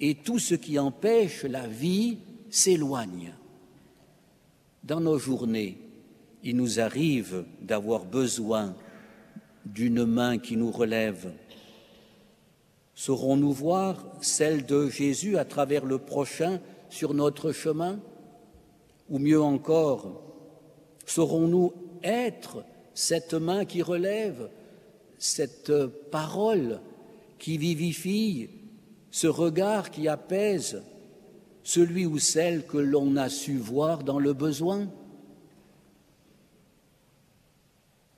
et 0.00 0.14
tout 0.14 0.38
ce 0.38 0.54
qui 0.54 0.78
empêche 0.78 1.44
la 1.44 1.66
vie 1.66 2.18
s'éloigne. 2.50 3.34
Dans 4.82 5.00
nos 5.00 5.18
journées, 5.18 5.78
il 6.42 6.56
nous 6.56 6.80
arrive 6.80 7.44
d'avoir 7.60 8.04
besoin 8.04 8.74
d'une 9.64 10.04
main 10.04 10.38
qui 10.38 10.56
nous 10.56 10.72
relève. 10.72 11.32
Saurons-nous 12.94 13.52
voir 13.52 14.04
celle 14.20 14.66
de 14.66 14.88
Jésus 14.88 15.36
à 15.36 15.44
travers 15.44 15.84
le 15.84 15.98
prochain 15.98 16.60
sur 16.90 17.14
notre 17.14 17.52
chemin? 17.52 18.00
Ou 19.08 19.18
mieux 19.18 19.40
encore, 19.40 20.22
saurons-nous 21.06 21.72
être 22.02 22.64
cette 22.94 23.34
main 23.34 23.64
qui 23.64 23.82
relève, 23.82 24.48
cette 25.18 25.72
parole 26.10 26.80
qui 27.38 27.58
vivifie, 27.58 28.50
ce 29.10 29.26
regard 29.26 29.90
qui 29.90 30.08
apaise, 30.08 30.82
celui 31.64 32.06
ou 32.06 32.18
celle 32.18 32.66
que 32.66 32.78
l'on 32.78 33.16
a 33.16 33.28
su 33.28 33.56
voir 33.56 34.02
dans 34.02 34.18
le 34.18 34.32
besoin. 34.32 34.88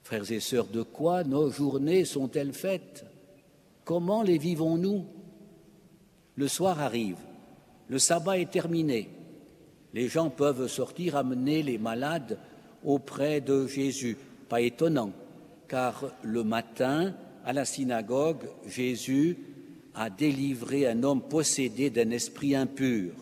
Frères 0.02 0.30
et 0.30 0.40
sœurs, 0.40 0.66
de 0.66 0.82
quoi 0.82 1.24
nos 1.24 1.50
journées 1.50 2.04
sont-elles 2.04 2.52
faites? 2.52 3.04
Comment 3.84 4.22
les 4.22 4.38
vivons-nous? 4.38 5.04
Le 6.36 6.48
soir 6.48 6.80
arrive, 6.80 7.18
le 7.88 7.98
sabbat 7.98 8.38
est 8.38 8.50
terminé, 8.50 9.08
les 9.92 10.08
gens 10.08 10.30
peuvent 10.30 10.66
sortir 10.66 11.16
amener 11.16 11.62
les 11.62 11.78
malades 11.78 12.38
auprès 12.82 13.40
de 13.40 13.66
Jésus. 13.66 14.16
Étonnant, 14.60 15.12
car 15.68 16.04
le 16.22 16.44
matin, 16.44 17.14
à 17.44 17.52
la 17.52 17.64
synagogue, 17.64 18.48
Jésus 18.66 19.36
a 19.94 20.10
délivré 20.10 20.86
un 20.86 21.02
homme 21.02 21.22
possédé 21.22 21.90
d'un 21.90 22.10
esprit 22.10 22.54
impur. 22.54 23.12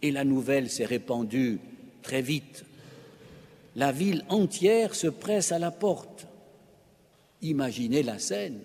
Et 0.00 0.10
la 0.10 0.24
nouvelle 0.24 0.70
s'est 0.70 0.84
répandue 0.84 1.58
très 2.02 2.22
vite. 2.22 2.64
La 3.76 3.92
ville 3.92 4.24
entière 4.28 4.94
se 4.94 5.06
presse 5.06 5.52
à 5.52 5.58
la 5.58 5.70
porte. 5.70 6.26
Imaginez 7.40 8.02
la 8.02 8.18
scène, 8.18 8.60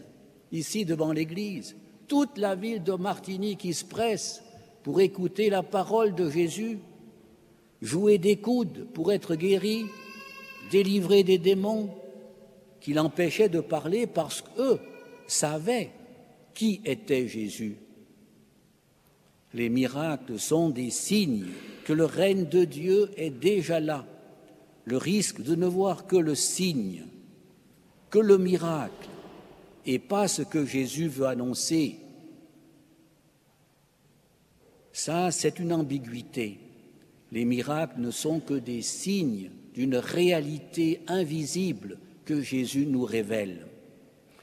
ici 0.51 0.85
devant 0.85 1.11
l'église, 1.11 1.75
toute 2.07 2.37
la 2.37 2.55
ville 2.55 2.83
de 2.83 2.93
Martigny 2.93 3.57
qui 3.57 3.73
se 3.73 3.85
presse 3.85 4.43
pour 4.83 5.01
écouter 5.01 5.49
la 5.49 5.63
parole 5.63 6.15
de 6.15 6.29
Jésus, 6.29 6.79
jouer 7.81 8.17
des 8.17 8.37
coudes 8.37 8.87
pour 8.93 9.11
être 9.11 9.35
guéri, 9.35 9.85
délivrer 10.71 11.23
des 11.23 11.37
démons 11.37 11.89
qui 12.79 12.93
l'empêchaient 12.93 13.49
de 13.49 13.59
parler 13.59 14.07
parce 14.07 14.41
qu'eux 14.41 14.79
savaient 15.27 15.91
qui 16.53 16.81
était 16.85 17.27
Jésus. 17.27 17.77
Les 19.53 19.69
miracles 19.69 20.39
sont 20.39 20.69
des 20.69 20.89
signes 20.89 21.47
que 21.85 21.93
le 21.93 22.05
règne 22.05 22.45
de 22.45 22.65
Dieu 22.65 23.11
est 23.17 23.29
déjà 23.29 23.79
là. 23.79 24.05
Le 24.85 24.97
risque 24.97 25.41
de 25.41 25.55
ne 25.55 25.65
voir 25.65 26.07
que 26.07 26.15
le 26.15 26.35
signe, 26.35 27.05
que 28.09 28.19
le 28.19 28.37
miracle, 28.37 29.09
et 29.85 29.99
pas 29.99 30.27
ce 30.27 30.41
que 30.41 30.65
Jésus 30.65 31.07
veut 31.07 31.27
annoncer. 31.27 31.95
Ça, 34.91 35.31
c'est 35.31 35.59
une 35.59 35.73
ambiguïté. 35.73 36.59
Les 37.31 37.45
miracles 37.45 38.01
ne 38.01 38.11
sont 38.11 38.39
que 38.39 38.53
des 38.53 38.81
signes 38.81 39.49
d'une 39.77 39.97
réalité 39.97 41.01
invisible 41.05 41.99
que 42.25 42.41
Jésus 42.41 42.87
nous 42.87 43.05
révèle. 43.05 43.67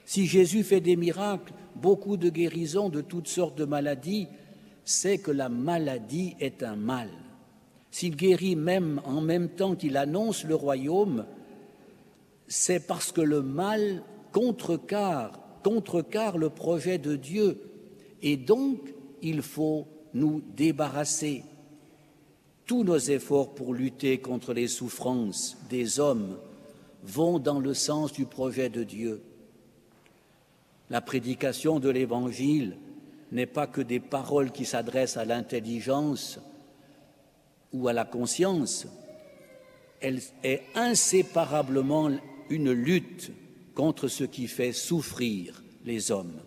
Si 0.05 0.27
Jésus 0.27 0.63
fait 0.63 0.81
des 0.81 0.95
miracles, 0.95 1.53
beaucoup 1.75 2.17
de 2.17 2.31
guérisons 2.31 2.89
de 2.89 3.01
toutes 3.01 3.27
sortes 3.27 3.59
de 3.59 3.65
maladies, 3.65 4.29
c'est 4.85 5.19
que 5.19 5.33
la 5.33 5.49
maladie 5.49 6.37
est 6.39 6.63
un 6.63 6.77
mal. 6.77 7.09
S'il 7.91 8.15
guérit 8.15 8.55
même 8.55 9.01
en 9.05 9.21
même 9.21 9.49
temps 9.49 9.75
qu'il 9.75 9.97
annonce 9.97 10.45
le 10.45 10.55
royaume, 10.55 11.27
c'est 12.47 12.87
parce 12.87 13.11
que 13.11 13.21
le 13.21 13.43
mal 13.43 14.05
contrecarre, 14.31 15.41
le 16.39 16.49
projet 16.49 16.99
de 16.99 17.17
Dieu. 17.17 17.61
Et 18.23 18.37
donc, 18.37 18.95
il 19.21 19.43
faut 19.43 19.89
nous 20.13 20.45
débarrasser. 20.57 21.43
Tous 22.67 22.83
nos 22.83 22.99
efforts 22.99 23.55
pour 23.55 23.75
lutter 23.75 24.19
contre 24.19 24.55
les 24.55 24.69
souffrances 24.69 25.57
des 25.69 26.01
hommes 26.01 26.39
vont 27.03 27.39
dans 27.39 27.61
le 27.61 27.75
sens 27.75 28.13
du 28.13 28.25
projet 28.25 28.71
de 28.71 28.85
Dieu. 28.85 29.23
La 30.89 31.01
prédication 31.01 31.79
de 31.79 31.91
l'Évangile 31.91 32.77
n'est 33.33 33.47
pas 33.47 33.67
que 33.67 33.81
des 33.81 34.01
paroles 34.01 34.51
qui 34.51 34.65
s'adressent 34.65 35.17
à 35.17 35.25
l'intelligence 35.25 36.39
ou 37.73 37.89
à 37.89 37.93
la 37.93 38.05
conscience, 38.05 38.87
elle 40.01 40.21
est 40.43 40.63
inséparablement 40.75 42.11
une 42.49 42.73
lutte 42.73 43.33
contre 43.75 44.09
ce 44.09 44.25
qui 44.25 44.47
fait 44.47 44.73
souffrir 44.73 45.63
les 45.85 46.11
hommes. 46.11 46.41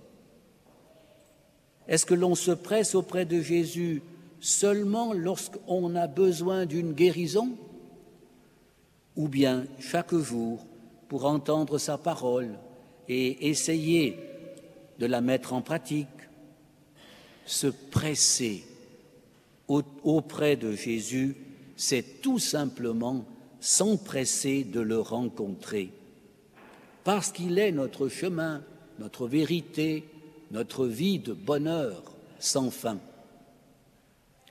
Est-ce 1.88 2.06
que 2.06 2.14
l'on 2.14 2.36
se 2.36 2.52
presse 2.52 2.96
auprès 2.96 3.26
de 3.26 3.42
Jésus 3.42 4.02
seulement 4.40 5.14
lorsqu'on 5.14 5.96
a 5.96 6.08
besoin 6.08 6.66
d'une 6.66 6.94
guérison 6.94 7.58
ou 9.16 9.28
bien 9.28 9.66
chaque 9.80 10.16
jour 10.16 10.66
pour 11.08 11.26
entendre 11.26 11.78
sa 11.78 11.98
parole 11.98 12.58
et 13.08 13.50
essayer 13.50 14.18
de 15.00 15.06
la 15.06 15.22
mettre 15.22 15.54
en 15.54 15.62
pratique, 15.62 16.08
se 17.46 17.68
presser 17.68 18.64
auprès 19.68 20.56
de 20.56 20.74
Jésus, 20.74 21.36
c'est 21.76 22.22
tout 22.22 22.40
simplement 22.40 23.26
s'empresser 23.60 24.64
de 24.64 24.80
le 24.80 25.00
rencontrer, 25.00 25.92
parce 27.04 27.32
qu'il 27.32 27.58
est 27.60 27.72
notre 27.72 28.08
chemin, 28.08 28.64
notre 29.00 29.28
vérité, 29.28 30.06
notre 30.52 30.86
vie 30.86 31.20
de 31.20 31.34
bonheur 31.34 32.04
sans 32.40 32.72
fin. 32.72 33.00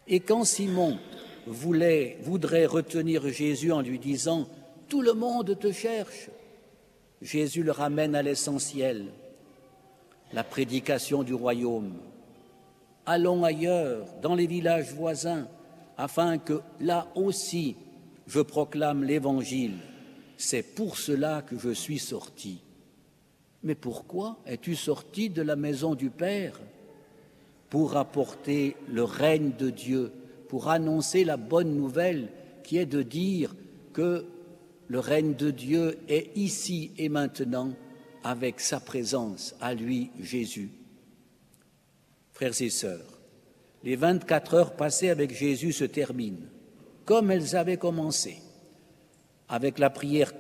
Et 0.09 0.21
quand 0.21 0.45
Simon 0.45 0.99
voulait, 1.47 2.19
voudrait 2.23 2.67
retenir 2.67 3.29
Jésus 3.29 3.73
en 3.73 3.81
lui 3.81 3.99
disant 3.99 4.49
Tout 4.89 5.03
le 5.03 5.15
monde 5.15 5.59
te 5.59 5.73
cherche, 5.73 6.31
Jésus 7.23 7.63
le 7.63 7.73
ramène 7.73 8.15
à 8.15 8.23
l'essentiel, 8.23 9.07
la 10.33 10.45
prédication 10.45 11.23
du 11.23 11.35
royaume. 11.35 11.95
Allons 13.05 13.45
ailleurs, 13.45 14.07
dans 14.23 14.35
les 14.35 14.47
villages 14.47 14.93
voisins, 14.93 15.49
afin 15.97 16.39
que 16.39 16.61
là 16.81 17.09
aussi 17.15 17.77
je 18.27 18.41
proclame 18.41 19.05
l'Évangile. 19.05 19.79
C'est 20.37 20.63
pour 20.63 20.99
cela 20.99 21.43
que 21.43 21.59
je 21.59 21.71
suis 21.71 21.99
sorti. 21.99 22.61
Mais 23.63 23.75
pourquoi 23.75 24.39
es-tu 24.47 24.75
sorti 24.75 25.31
de 25.31 25.43
la 25.43 25.57
maison 25.57 25.95
du 25.95 26.11
Père? 26.11 26.61
Pour 27.71 27.97
apporter 27.97 28.77
le 28.89 29.05
règne 29.05 29.53
de 29.59 29.71
Dieu, 29.71 30.13
pour 30.49 30.69
annoncer 30.69 31.25
la 31.25 31.37
bonne 31.37 31.75
nouvelle 31.75 32.29
qui 32.63 32.79
est 32.79 32.87
de 32.87 33.03
dire 33.03 33.55
que 33.93 34.25
le 34.89 35.01
règne 35.01 35.35
de 35.35 35.51
Dieu 35.51 35.99
est 36.09 36.37
ici 36.37 36.93
et 36.97 37.09
maintenant 37.09 37.73
avec 38.23 38.61
sa 38.61 38.81
présence, 38.81 39.55
à 39.61 39.75
lui 39.75 40.11
Jésus. 40.21 40.71
Frères 42.33 42.61
et 42.61 42.71
sœurs, 42.71 43.19
les 43.83 43.97
24 43.97 44.55
heures 44.55 44.77
passées 44.77 45.11
avec 45.11 45.35
Jésus 45.35 45.73
se 45.73 45.85
terminent 45.85 46.47
comme 47.07 47.31
elles 47.31 47.57
avaient 47.57 47.77
commencé, 47.77 48.43
avec 49.49 49.79
la 49.79 49.91
prière, 49.91 50.33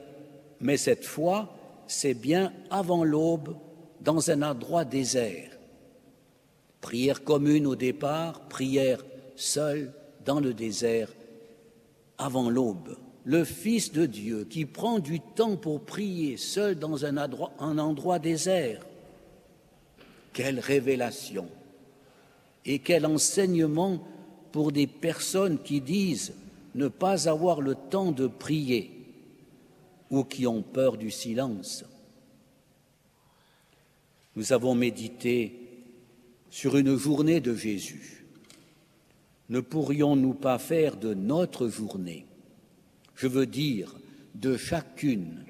mais 0.60 0.76
cette 0.76 1.04
fois, 1.04 1.56
c'est 1.86 2.14
bien 2.14 2.52
avant 2.70 3.04
l'aube, 3.04 3.56
dans 4.00 4.30
un 4.30 4.42
endroit 4.42 4.84
désert. 4.84 5.55
Prière 6.86 7.24
commune 7.24 7.66
au 7.66 7.74
départ, 7.74 8.42
prière 8.42 9.04
seule 9.34 9.92
dans 10.24 10.38
le 10.38 10.54
désert 10.54 11.08
avant 12.16 12.48
l'aube 12.48 12.96
le 13.24 13.42
Fils 13.42 13.90
de 13.90 14.06
Dieu 14.06 14.46
qui 14.48 14.66
prend 14.66 15.00
du 15.00 15.18
temps 15.18 15.56
pour 15.56 15.80
prier 15.80 16.36
seul 16.36 16.78
dans 16.78 17.04
un 17.04 17.16
endroit, 17.16 18.20
désert. 18.20 18.86
Quelle 20.32 20.60
révélation 20.60 21.48
et 22.64 22.78
quel 22.78 23.04
enseignement 23.04 23.98
pour 24.52 24.70
des 24.70 24.86
personnes 24.86 25.58
qui 25.58 25.80
disent 25.80 26.34
ne 26.76 26.86
pas 26.86 27.28
avoir 27.28 27.62
le 27.62 27.74
temps 27.74 28.12
de 28.12 28.28
prier 28.28 28.92
ou 30.12 30.22
qui 30.22 30.46
ont 30.46 30.62
peur 30.62 30.96
du 30.96 31.10
silence. 31.10 31.84
Nous 34.36 34.52
avons 34.52 34.76
médité 34.76 35.65
sur 36.56 36.78
une 36.78 36.96
journée 36.96 37.40
de 37.40 37.54
Jésus. 37.54 38.24
Ne 39.50 39.60
pourrions-nous 39.60 40.32
pas 40.32 40.58
faire 40.58 40.96
de 40.96 41.12
notre 41.12 41.68
journée 41.68 42.24
je 43.14 43.26
veux 43.26 43.44
dire 43.44 43.94
de 44.34 44.56
chacune 44.56 45.44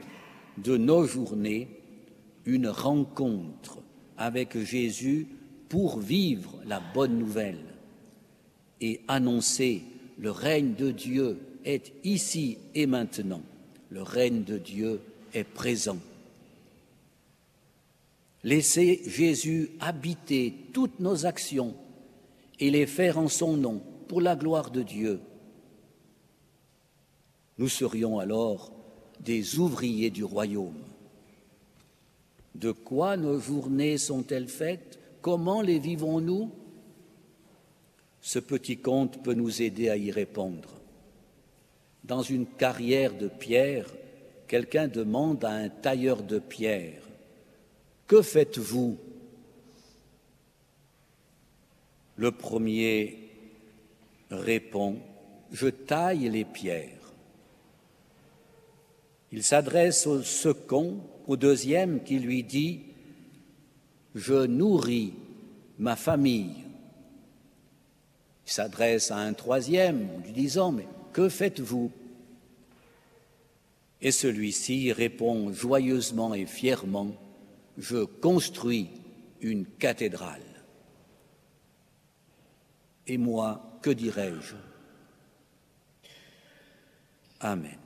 de 0.59 0.77
nos 0.77 1.07
journées 1.07 1.69
une 2.45 2.66
rencontre 2.66 3.79
avec 4.19 4.59
Jésus 4.59 5.29
pour 5.69 6.01
vivre 6.01 6.59
la 6.66 6.83
bonne 6.92 7.21
nouvelle 7.21 7.64
et 8.81 9.01
annoncer 9.07 9.85
le 10.19 10.33
règne 10.33 10.75
de 10.75 10.90
Dieu 10.90 11.38
est 11.64 11.92
ici 12.03 12.59
et 12.75 12.87
maintenant. 12.87 13.42
Le 13.90 14.03
règne 14.03 14.42
de 14.42 14.59
Dieu 14.59 15.01
est 15.35 15.45
présent. 15.45 15.99
Laissez 18.44 19.03
Jésus 19.07 19.70
habiter 19.81 20.55
toutes 20.72 21.01
nos 21.01 21.27
actions 21.27 21.75
et 22.61 22.70
les 22.70 22.87
faire 22.87 23.18
en 23.18 23.29
son 23.29 23.57
nom 23.57 23.83
pour 24.09 24.20
la 24.20 24.37
gloire 24.37 24.70
de 24.70 24.83
Dieu. 24.83 25.20
Nous 27.59 27.68
serions 27.68 28.18
alors 28.18 28.72
des 29.20 29.59
ouvriers 29.59 30.11
du 30.11 30.25
royaume. 30.25 30.83
De 32.55 32.70
quoi 32.70 33.16
nos 33.16 33.38
journées 33.38 33.99
sont-elles 33.99 34.49
faites? 34.49 34.99
Comment 35.20 35.61
les 35.61 35.79
vivons-nous? 35.79 36.51
Ce 38.20 38.38
petit 38.38 38.77
conte 38.79 39.22
peut 39.22 39.35
nous 39.35 39.62
aider 39.62 39.88
à 39.88 39.96
y 39.96 40.11
répondre. 40.11 40.81
Dans 42.05 42.22
une 42.22 42.46
carrière 42.46 43.16
de 43.16 43.29
pierre, 43.29 43.87
quelqu'un 44.46 44.88
demande 44.88 45.44
à 45.44 45.51
un 45.51 45.68
tailleur 45.68 46.22
de 46.22 46.38
pierre, 46.38 47.06
Que 48.07 48.23
faites-vous? 48.23 48.99
Le 52.16 52.31
premier 52.31 53.19
répond, 54.31 54.99
Je 55.53 55.69
taille 55.69 56.29
les 56.29 56.45
pierres. 56.45 57.12
Il 59.33 59.42
s'adresse 59.42 60.07
au 60.07 60.23
second, 60.23 61.01
au 61.27 61.37
deuxième, 61.37 62.03
qui 62.03 62.19
lui 62.19 62.42
dit, 62.42 62.83
Je 64.14 64.47
nourris 64.47 65.12
ma 65.79 65.97
famille. 65.97 66.64
Il 68.47 68.53
s'adresse 68.53 69.11
à 69.11 69.16
un 69.16 69.33
troisième, 69.33 70.09
lui 70.25 70.33
disant, 70.33 70.73
Mais 70.73 70.87
que 71.12 71.29
faites-vous? 71.29 71.90
Et 74.01 74.12
celui-ci 74.12 74.92
répond 74.92 75.53
joyeusement 75.53 76.35
et 76.35 76.47
fièrement, 76.47 77.14
Je 77.79 78.05
construis 78.05 78.91
une 79.41 79.67
cathédrale. 79.67 80.43
Et 83.07 83.19
moi, 83.19 83.79
que 83.83 83.91
dirais-je? 83.91 84.57
Amen. 87.41 87.86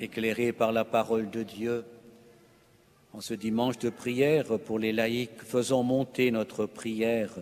éclairés 0.00 0.52
par 0.52 0.72
la 0.72 0.84
parole 0.84 1.30
de 1.30 1.42
Dieu. 1.42 1.84
En 3.12 3.20
ce 3.20 3.34
dimanche 3.34 3.78
de 3.78 3.90
prière 3.90 4.58
pour 4.58 4.78
les 4.78 4.92
laïcs, 4.92 5.42
faisons 5.44 5.82
monter 5.82 6.30
notre 6.30 6.66
prière 6.66 7.34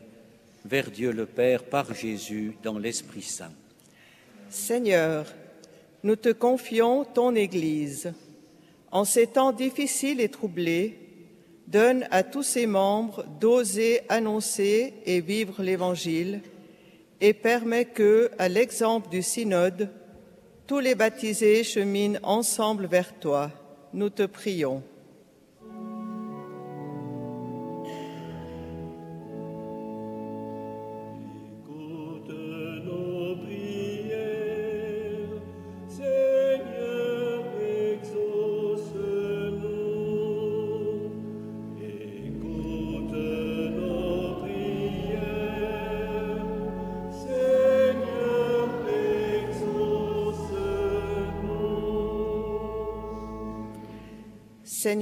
vers 0.65 0.91
Dieu 0.91 1.13
le 1.13 1.27
Père 1.27 1.65
par 1.65 1.95
Jésus 1.95 2.57
dans 2.63 2.79
l'Esprit 2.79 3.23
Saint. 3.23 3.53
Seigneur, 4.49 5.27
nous 6.03 6.17
te 6.17 6.31
confions 6.31 7.05
ton 7.05 7.35
Église. 7.35 8.13
En 8.91 9.05
ces 9.05 9.27
temps 9.27 9.53
difficiles 9.53 10.21
et 10.21 10.29
troublés, 10.29 10.99
donne 11.67 12.07
à 12.11 12.23
tous 12.23 12.45
ses 12.45 12.67
membres 12.67 13.25
d'oser 13.41 14.03
annoncer 14.09 14.95
et 15.05 15.21
vivre 15.21 15.63
l'Évangile 15.63 16.43
et 17.21 17.33
permet 17.33 17.87
que, 17.87 18.31
à 18.39 18.49
l'exemple 18.49 19.09
du 19.09 19.23
synode, 19.23 19.91
tous 20.67 20.81
les 20.81 20.95
baptisés 20.95 21.63
cheminent 21.63 22.19
ensemble 22.23 22.87
vers 22.87 23.19
toi. 23.19 23.51
Nous 23.93 24.11
te 24.11 24.25
prions. 24.25 24.83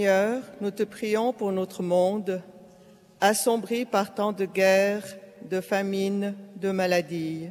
Seigneur, 0.04 0.42
nous 0.60 0.70
te 0.70 0.82
prions 0.82 1.32
pour 1.32 1.50
notre 1.50 1.82
monde, 1.82 2.42
assombri 3.22 3.86
par 3.86 4.14
tant 4.14 4.32
de 4.32 4.44
guerres, 4.44 5.16
de 5.48 5.62
famines, 5.62 6.34
de 6.56 6.70
maladies. 6.72 7.48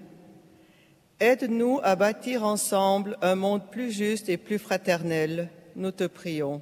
Aide-nous 1.20 1.80
à 1.82 1.96
bâtir 1.96 2.44
ensemble 2.44 3.18
un 3.24 3.34
monde 3.34 3.72
plus 3.72 3.90
juste 3.90 4.30
et 4.30 4.38
plus 4.38 4.60
fraternel. 4.60 5.50
Nous 5.76 5.90
te 5.90 6.04
prions. 6.04 6.62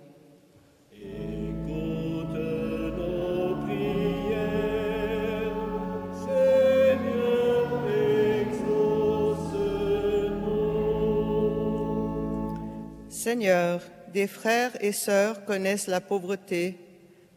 Seigneur, 13.09 13.81
des 14.11 14.27
frères 14.27 14.71
et 14.81 14.91
sœurs 14.91 15.45
connaissent 15.45 15.87
la 15.87 16.01
pauvreté, 16.01 16.77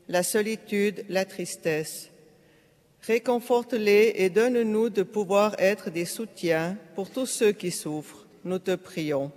la 0.08 0.22
solitude, 0.22 1.04
la 1.08 1.24
tristesse. 1.24 2.10
Réconforte-les 3.02 4.14
et 4.16 4.30
donne-nous 4.30 4.90
de 4.90 5.02
pouvoir 5.02 5.54
être 5.58 5.90
des 5.90 6.06
soutiens 6.06 6.76
pour 6.94 7.10
tous 7.10 7.26
ceux 7.26 7.52
qui 7.52 7.70
souffrent. 7.70 8.26
Nous 8.44 8.58
te 8.58 8.74
prions. 8.74 9.30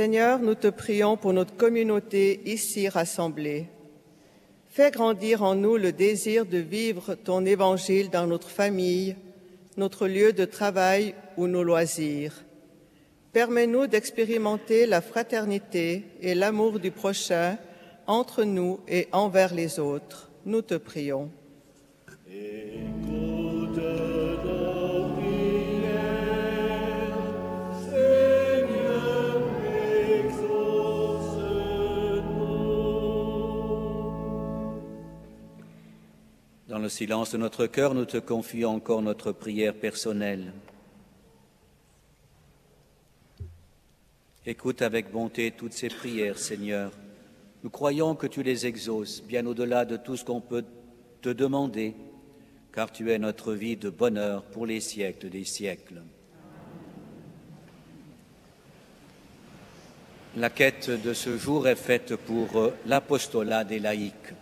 Seigneur, 0.00 0.38
nous 0.38 0.54
te 0.54 0.68
prions 0.68 1.18
pour 1.18 1.34
notre 1.34 1.54
communauté 1.58 2.40
ici 2.46 2.88
rassemblée. 2.88 3.66
Fais 4.70 4.90
grandir 4.90 5.42
en 5.42 5.54
nous 5.54 5.76
le 5.76 5.92
désir 5.92 6.46
de 6.46 6.56
vivre 6.56 7.14
ton 7.16 7.44
évangile 7.44 8.08
dans 8.08 8.26
notre 8.26 8.48
famille, 8.48 9.14
notre 9.76 10.08
lieu 10.08 10.32
de 10.32 10.46
travail 10.46 11.14
ou 11.36 11.48
nos 11.48 11.62
loisirs. 11.62 12.32
Permets-nous 13.34 13.88
d'expérimenter 13.88 14.86
la 14.86 15.02
fraternité 15.02 16.04
et 16.22 16.34
l'amour 16.34 16.80
du 16.80 16.92
prochain 16.92 17.58
entre 18.06 18.44
nous 18.44 18.80
et 18.88 19.06
envers 19.12 19.52
les 19.52 19.78
autres. 19.78 20.30
Nous 20.46 20.62
te 20.62 20.76
prions. 20.76 21.30
Dans 36.80 36.84
le 36.84 36.88
silence 36.88 37.32
de 37.32 37.36
notre 37.36 37.66
cœur, 37.66 37.92
nous 37.92 38.06
te 38.06 38.16
confions 38.16 38.70
encore 38.70 39.02
notre 39.02 39.32
prière 39.32 39.74
personnelle. 39.74 40.54
Écoute 44.46 44.80
avec 44.80 45.12
bonté 45.12 45.50
toutes 45.50 45.74
ces 45.74 45.90
prières, 45.90 46.38
Seigneur. 46.38 46.90
Nous 47.62 47.68
croyons 47.68 48.14
que 48.14 48.26
tu 48.26 48.42
les 48.42 48.64
exauces 48.64 49.22
bien 49.22 49.44
au-delà 49.44 49.84
de 49.84 49.98
tout 49.98 50.16
ce 50.16 50.24
qu'on 50.24 50.40
peut 50.40 50.64
te 51.20 51.28
demander, 51.28 51.94
car 52.72 52.90
tu 52.90 53.12
es 53.12 53.18
notre 53.18 53.52
vie 53.52 53.76
de 53.76 53.90
bonheur 53.90 54.42
pour 54.44 54.64
les 54.64 54.80
siècles 54.80 55.28
des 55.28 55.44
siècles. 55.44 56.00
La 60.34 60.48
quête 60.48 60.88
de 60.88 61.12
ce 61.12 61.36
jour 61.36 61.68
est 61.68 61.76
faite 61.76 62.16
pour 62.16 62.56
euh, 62.56 62.70
l'apostolat 62.86 63.64
des 63.64 63.80
laïcs. 63.80 64.32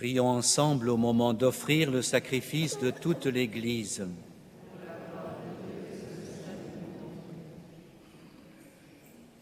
Prions 0.00 0.30
ensemble 0.30 0.88
au 0.88 0.96
moment 0.96 1.34
d'offrir 1.34 1.90
le 1.90 2.00
sacrifice 2.00 2.78
de 2.78 2.90
toute 2.90 3.26
l'Église. 3.26 4.06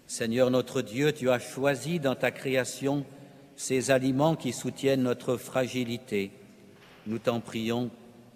Seigneur 0.09 0.51
notre 0.51 0.83
Dieu, 0.83 1.12
tu 1.12 1.31
as 1.31 1.38
choisi 1.38 2.01
dans 2.01 2.16
ta 2.16 2.33
création 2.33 3.05
ces 3.55 3.92
aliments 3.92 4.35
qui 4.35 4.53
soutiennent 4.53 5.05
notre 5.05 5.37
fragilité. 5.37 6.33
Nous 7.07 7.21
t'en 7.21 7.38
prions, 7.38 7.88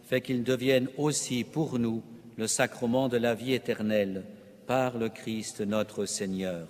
fais 0.05 0.21
qu'ils 0.21 0.45
deviennent 0.45 0.91
aussi 0.99 1.43
pour 1.43 1.81
nous 1.81 2.05
le 2.37 2.47
sacrement 2.47 3.09
de 3.09 3.17
la 3.17 3.35
vie 3.35 3.53
éternelle 3.55 4.23
par 4.69 4.97
le 4.97 5.09
Christ 5.09 5.61
notre 5.61 6.07
Seigneur. 6.07 6.69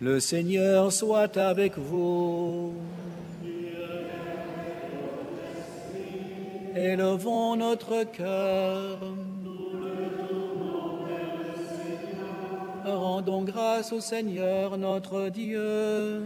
Le 0.00 0.20
Seigneur 0.20 0.90
soit 0.90 1.36
avec 1.36 1.76
vous. 1.76 2.72
Élevons 6.76 7.56
notre 7.56 8.04
cœur. 8.04 8.98
Rendons 12.84 13.42
grâce 13.44 13.92
au 13.92 14.00
Seigneur 14.00 14.76
notre 14.76 15.30
Dieu. 15.30 16.22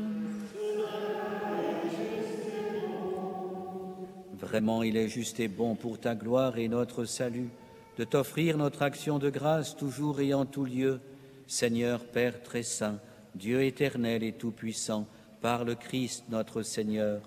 Vraiment, 4.34 4.82
il 4.82 4.96
est 4.96 5.08
juste 5.08 5.38
et 5.38 5.46
bon 5.46 5.76
pour 5.76 6.00
ta 6.00 6.16
gloire 6.16 6.58
et 6.58 6.66
notre 6.66 7.04
salut 7.04 7.50
de 7.96 8.02
t'offrir 8.02 8.56
notre 8.56 8.82
action 8.82 9.20
de 9.20 9.30
grâce 9.30 9.76
toujours 9.76 10.20
et 10.20 10.34
en 10.34 10.46
tout 10.46 10.64
lieu, 10.64 11.00
Seigneur 11.46 12.04
Père 12.04 12.42
très 12.42 12.64
saint, 12.64 12.98
Dieu 13.36 13.62
éternel 13.62 14.24
et 14.24 14.32
tout-puissant, 14.32 15.06
par 15.40 15.64
le 15.64 15.76
Christ 15.76 16.24
notre 16.28 16.62
Seigneur. 16.62 17.20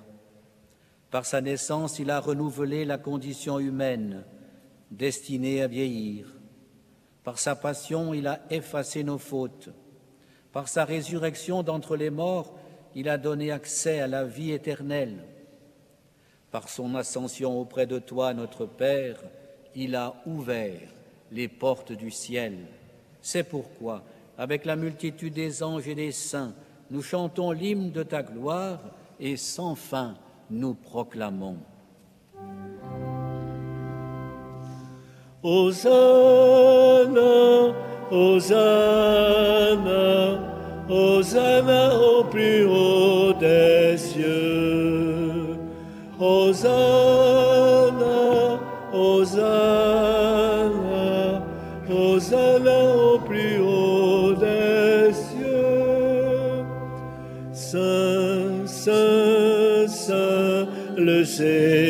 Par 1.13 1.28
sa 1.28 1.41
naissance, 1.41 1.99
il 1.99 2.10
a 2.10 2.19
renouvelé 2.19 2.86
la 2.86 2.97
condition 2.97 3.60
humaine, 3.60 4.23
destinée 4.89 5.62
à 5.62 5.67
vieillir. 5.67 6.26
Par 7.23 7.38
sa 7.38 7.56
passion, 7.56 8.15
il 8.15 8.26
a 8.26 8.39
effacé 8.49 9.04
nos 9.04 9.19
fautes. 9.19 9.69
Par 10.52 10.67
sa 10.67 10.86
résurrection 10.86 11.62
d'entre 11.62 11.97
les 11.97 12.10
morts, 12.10 12.58
il 12.95 13.08
a 13.10 13.19
donné 13.19 13.52
accès 13.52 13.99
à 13.99 14.08
la 14.08 14.23
vie 14.23 14.54
éternelle. 14.54 15.23
Par 16.50 16.67
son 16.67 16.96
ascension 16.96 17.62
auprès 17.62 17.85
de 17.85 18.00
toi, 18.00 18.33
notre 18.33 18.65
Père, 18.65 19.19
il 19.75 19.96
a 19.96 20.15
ouvert 20.25 20.81
les 21.31 21.48
portes 21.48 21.92
du 21.92 22.10
ciel. 22.10 22.58
C'est 23.21 23.44
pourquoi, 23.44 24.04
avec 24.35 24.65
la 24.65 24.75
multitude 24.75 25.35
des 25.35 25.62
anges 25.62 25.88
et 25.88 25.94
des 25.94 26.12
saints, 26.12 26.56
nous 26.90 27.04
chantons 27.04 27.52
l'hymne 27.52 27.92
de 27.92 28.02
ta 28.02 28.23
gloire 28.23 28.79
et 29.19 29.38
sans 29.38 29.75
fin 29.75 30.17
nous 30.54 30.75
proclamons. 30.75 31.58
Hosanna, 35.41 37.21
Hosanna, 38.12 38.79
Hosanna 40.87 41.99
au 41.99 42.23
plus 42.25 42.65
haut 42.65 43.33
des 43.33 43.97
cieux. 43.97 45.58
Hosanna, 46.19 46.99
Hosanna, 48.93 49.83
le 61.40 61.83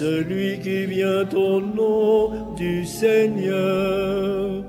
celui 0.00 0.58
qui 0.60 0.86
vient 0.86 1.28
au 1.34 1.60
nom 1.60 2.54
du 2.56 2.86
Seigneur. 2.86 4.64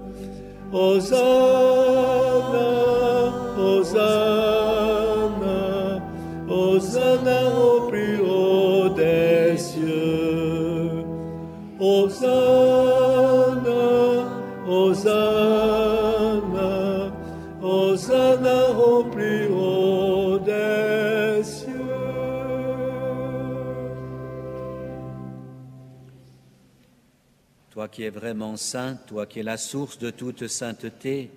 Qui 27.91 28.03
es 28.03 28.09
vraiment 28.09 28.57
saint, 28.57 28.95
toi 29.07 29.25
qui 29.25 29.39
es 29.39 29.43
la 29.43 29.57
source 29.57 29.99
de 29.99 30.09
toute 30.09 30.47
sainteté, 30.47 31.29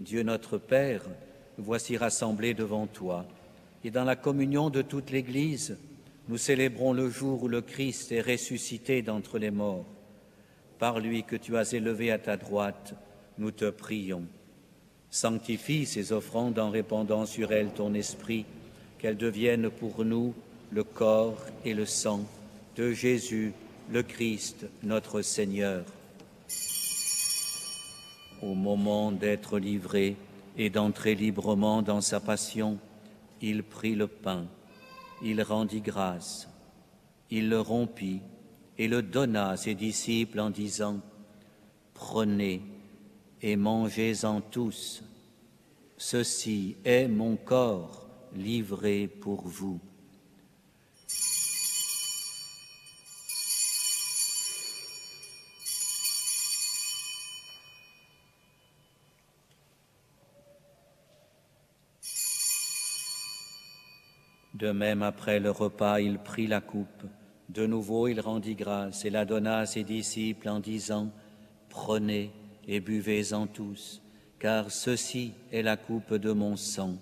Dieu 0.00 0.22
notre 0.22 0.58
Père, 0.58 1.02
nous 1.58 1.64
voici 1.64 1.96
rassemblés 1.96 2.54
devant 2.54 2.86
toi. 2.86 3.24
Et 3.84 3.90
dans 3.90 4.04
la 4.04 4.16
communion 4.16 4.70
de 4.70 4.82
toute 4.82 5.10
l'Église, 5.10 5.76
nous 6.28 6.38
célébrons 6.38 6.92
le 6.92 7.10
jour 7.10 7.42
où 7.42 7.48
le 7.48 7.62
Christ 7.62 8.12
est 8.12 8.20
ressuscité 8.20 9.02
d'entre 9.02 9.38
les 9.38 9.50
morts. 9.50 9.86
Par 10.78 11.00
lui 11.00 11.24
que 11.24 11.36
tu 11.36 11.56
as 11.56 11.72
élevé 11.72 12.10
à 12.10 12.18
ta 12.18 12.36
droite, 12.36 12.94
nous 13.38 13.50
te 13.50 13.70
prions. 13.70 14.24
Sanctifie 15.10 15.86
ces 15.86 16.12
offrandes 16.12 16.58
en 16.58 16.70
répandant 16.70 17.26
sur 17.26 17.52
elles 17.52 17.72
ton 17.72 17.94
esprit, 17.94 18.44
qu'elles 18.98 19.16
deviennent 19.16 19.70
pour 19.70 20.04
nous 20.04 20.34
le 20.70 20.84
corps 20.84 21.44
et 21.64 21.74
le 21.74 21.86
sang 21.86 22.24
de 22.76 22.92
Jésus, 22.92 23.52
le 23.90 24.02
Christ, 24.02 24.66
notre 24.82 25.22
Seigneur. 25.22 25.84
Au 28.42 28.54
moment 28.54 29.12
d'être 29.12 29.58
livré 29.58 30.16
et 30.58 30.68
d'entrer 30.68 31.14
librement 31.14 31.80
dans 31.80 32.00
sa 32.00 32.18
passion, 32.18 32.78
il 33.40 33.62
prit 33.62 33.94
le 33.94 34.08
pain, 34.08 34.46
il 35.22 35.40
rendit 35.42 35.80
grâce, 35.80 36.48
il 37.30 37.48
le 37.48 37.60
rompit 37.60 38.20
et 38.78 38.88
le 38.88 39.02
donna 39.02 39.50
à 39.50 39.56
ses 39.56 39.74
disciples 39.74 40.40
en 40.40 40.50
disant, 40.50 41.00
Prenez 41.94 42.62
et 43.40 43.54
mangez-en 43.54 44.40
tous, 44.40 45.04
ceci 45.96 46.76
est 46.84 47.06
mon 47.06 47.36
corps 47.36 48.08
livré 48.34 49.06
pour 49.06 49.42
vous. 49.42 49.80
De 64.62 64.70
même, 64.70 65.02
après 65.02 65.40
le 65.40 65.50
repas, 65.50 65.98
il 65.98 66.20
prit 66.20 66.46
la 66.46 66.60
coupe. 66.60 67.02
De 67.48 67.66
nouveau, 67.66 68.06
il 68.06 68.20
rendit 68.20 68.54
grâce 68.54 69.04
et 69.04 69.10
la 69.10 69.24
donna 69.24 69.58
à 69.58 69.66
ses 69.66 69.82
disciples 69.82 70.48
en 70.48 70.60
disant, 70.60 71.10
Prenez 71.68 72.30
et 72.68 72.78
buvez-en 72.78 73.48
tous, 73.48 74.00
car 74.38 74.70
ceci 74.70 75.32
est 75.50 75.62
la 75.62 75.76
coupe 75.76 76.14
de 76.14 76.30
mon 76.30 76.54
sang, 76.54 76.94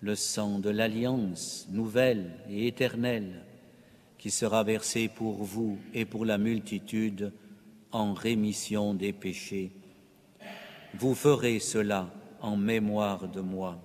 le 0.00 0.14
sang 0.14 0.60
de 0.60 0.70
l'alliance 0.70 1.66
nouvelle 1.72 2.30
et 2.48 2.68
éternelle, 2.68 3.42
qui 4.16 4.30
sera 4.30 4.62
versé 4.62 5.08
pour 5.08 5.42
vous 5.42 5.78
et 5.92 6.04
pour 6.04 6.24
la 6.24 6.38
multitude 6.38 7.32
en 7.90 8.14
rémission 8.14 8.94
des 8.94 9.12
péchés. 9.12 9.72
Vous 10.94 11.16
ferez 11.16 11.58
cela 11.58 12.08
en 12.40 12.56
mémoire 12.56 13.26
de 13.26 13.40
moi. 13.40 13.80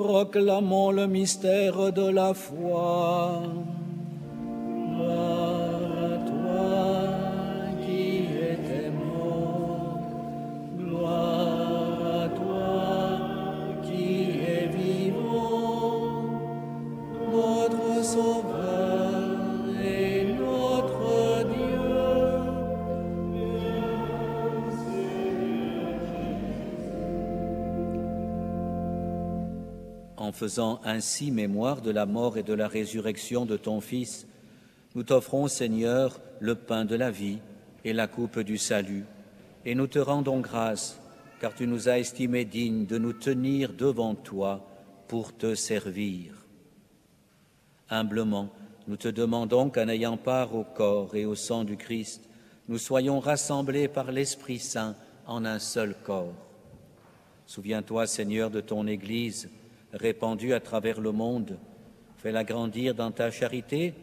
Proclamons 0.00 0.92
le 0.92 1.06
mystère 1.06 1.92
de 1.92 2.08
la 2.08 2.32
foi. 2.32 3.42
Faisant 30.40 30.80
ainsi 30.84 31.30
mémoire 31.30 31.82
de 31.82 31.90
la 31.90 32.06
mort 32.06 32.38
et 32.38 32.42
de 32.42 32.54
la 32.54 32.66
résurrection 32.66 33.44
de 33.44 33.58
ton 33.58 33.82
Fils, 33.82 34.26
nous 34.94 35.02
t'offrons, 35.02 35.48
Seigneur, 35.48 36.18
le 36.40 36.54
pain 36.54 36.86
de 36.86 36.96
la 36.96 37.10
vie 37.10 37.40
et 37.84 37.92
la 37.92 38.06
coupe 38.06 38.38
du 38.38 38.56
salut, 38.56 39.04
et 39.66 39.74
nous 39.74 39.86
te 39.86 39.98
rendons 39.98 40.40
grâce, 40.40 40.98
car 41.42 41.54
tu 41.54 41.66
nous 41.66 41.90
as 41.90 41.98
estimés 41.98 42.46
dignes 42.46 42.86
de 42.86 42.96
nous 42.96 43.12
tenir 43.12 43.74
devant 43.74 44.14
toi 44.14 44.66
pour 45.08 45.36
te 45.36 45.54
servir. 45.54 46.32
Humblement, 47.90 48.48
nous 48.88 48.96
te 48.96 49.08
demandons 49.08 49.68
qu'en 49.68 49.88
ayant 49.88 50.16
part 50.16 50.54
au 50.54 50.64
corps 50.64 51.16
et 51.16 51.26
au 51.26 51.34
sang 51.34 51.64
du 51.64 51.76
Christ, 51.76 52.22
nous 52.66 52.78
soyons 52.78 53.20
rassemblés 53.20 53.88
par 53.88 54.10
l'Esprit 54.10 54.58
Saint 54.58 54.96
en 55.26 55.44
un 55.44 55.58
seul 55.58 55.94
corps. 56.02 56.32
Souviens-toi, 57.44 58.06
Seigneur, 58.06 58.48
de 58.48 58.62
ton 58.62 58.86
Église 58.86 59.50
répandue 59.92 60.52
à 60.52 60.60
travers 60.60 61.00
le 61.00 61.12
monde. 61.12 61.58
Fais-la 62.16 62.44
grandir 62.44 62.94
dans 62.94 63.10
ta 63.10 63.30
charité 63.30 63.94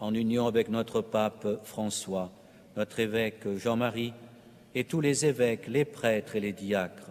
en 0.00 0.14
union 0.14 0.46
avec 0.46 0.68
notre 0.68 1.00
pape 1.00 1.64
François, 1.64 2.32
notre 2.76 3.00
évêque 3.00 3.46
Jean-Marie 3.56 4.12
et 4.74 4.84
tous 4.84 5.00
les 5.00 5.26
évêques, 5.26 5.68
les 5.68 5.84
prêtres 5.84 6.36
et 6.36 6.40
les 6.40 6.52
diacres. 6.52 7.10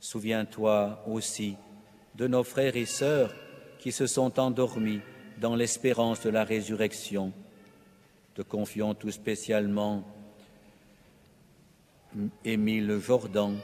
Souviens-toi 0.00 1.04
aussi 1.06 1.56
de 2.14 2.26
nos 2.26 2.44
frères 2.44 2.76
et 2.76 2.86
sœurs 2.86 3.34
qui 3.78 3.92
se 3.92 4.06
sont 4.06 4.38
endormis 4.38 5.00
dans 5.40 5.54
l'espérance 5.54 6.20
de 6.22 6.30
la 6.30 6.44
résurrection. 6.44 7.32
Te 8.34 8.42
confions 8.42 8.94
tout 8.94 9.10
spécialement 9.10 10.04
Émile 12.44 12.98
Jordan, 13.00 13.56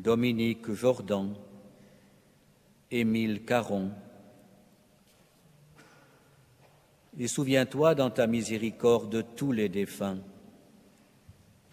Dominique 0.00 0.72
Jordan, 0.72 1.34
Émile 2.90 3.44
Caron. 3.44 3.90
Et 7.18 7.28
souviens-toi 7.28 7.94
dans 7.94 8.08
ta 8.08 8.26
miséricorde 8.26 9.10
de 9.10 9.20
tous 9.20 9.52
les 9.52 9.68
défunts. 9.68 10.16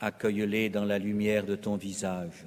Accueille-les 0.02 0.70
dans 0.70 0.84
la 0.84 1.00
lumière 1.00 1.46
de 1.46 1.56
ton 1.56 1.78
visage. 1.78 2.46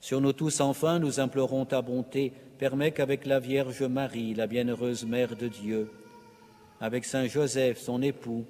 Sur 0.00 0.20
nous 0.20 0.32
tous, 0.32 0.60
enfin, 0.60 0.98
nous 0.98 1.20
implorons 1.20 1.64
ta 1.64 1.80
bonté. 1.80 2.32
Permets 2.58 2.90
qu'avec 2.90 3.26
la 3.26 3.38
Vierge 3.38 3.84
Marie, 3.84 4.34
la 4.34 4.48
bienheureuse 4.48 5.06
Mère 5.06 5.36
de 5.36 5.46
Dieu, 5.46 5.88
avec 6.80 7.04
Saint 7.04 7.26
Joseph, 7.26 7.78
son 7.78 8.02
époux, 8.02 8.44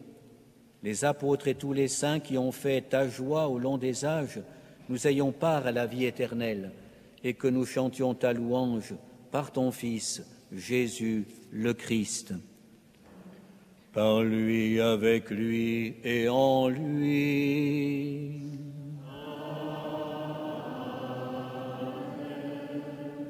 les 0.83 1.05
apôtres 1.05 1.49
et 1.49 1.55
tous 1.55 1.75
les 1.75 1.89
saints 1.89 2.21
qui 2.21 2.39
ont 2.39 2.53
fait 2.53 2.81
ta 2.81 3.07
joie 3.07 3.49
au 3.49 3.59
long 3.59 3.77
des 3.77 4.07
âges, 4.07 4.41
nous 4.93 5.07
ayons 5.07 5.33
part 5.33 5.67
à 5.67 5.73
la 5.73 5.87
vie 5.87 6.05
éternelle 6.05 6.71
et 7.25 7.33
que 7.33 7.49
nous 7.49 7.65
chantions 7.65 8.13
ta 8.13 8.35
louange 8.35 8.93
par 9.31 9.51
ton 9.51 9.73
Fils, 9.73 10.23
Jésus 10.53 11.25
le 11.51 11.73
Christ. 11.73 12.35
Par 13.95 14.23
lui, 14.23 14.79
avec 14.83 15.31
lui 15.31 15.95
et 16.05 16.29
en 16.29 16.69
lui. 16.69 18.43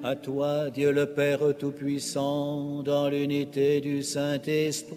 À 0.03 0.17
toi, 0.17 0.69
Dieu 0.71 0.91
le 0.91 1.07
Père 1.07 1.57
Tout-Puissant, 1.57 2.83
dans 2.83 3.09
l'unité 3.09 3.81
du 3.81 4.03
Saint-Esprit. 4.03 4.93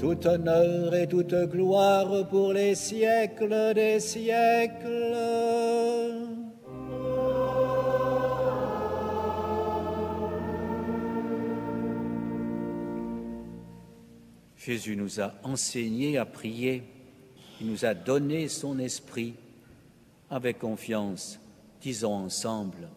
Tout 0.00 0.26
honneur 0.26 0.94
et 0.94 1.06
toute 1.06 1.34
gloire 1.50 2.26
pour 2.30 2.54
les 2.54 2.74
siècles 2.74 3.74
des 3.74 4.00
siècles. 4.00 5.14
Jésus 14.56 14.96
nous 14.96 15.20
a 15.20 15.34
enseigné 15.42 16.16
à 16.16 16.24
prier, 16.24 16.82
il 17.60 17.66
nous 17.66 17.84
a 17.84 17.92
donné 17.92 18.48
son 18.48 18.78
esprit. 18.78 19.34
Avec 20.30 20.60
confiance, 20.60 21.40
disons 21.82 22.14
ensemble, 22.14 22.88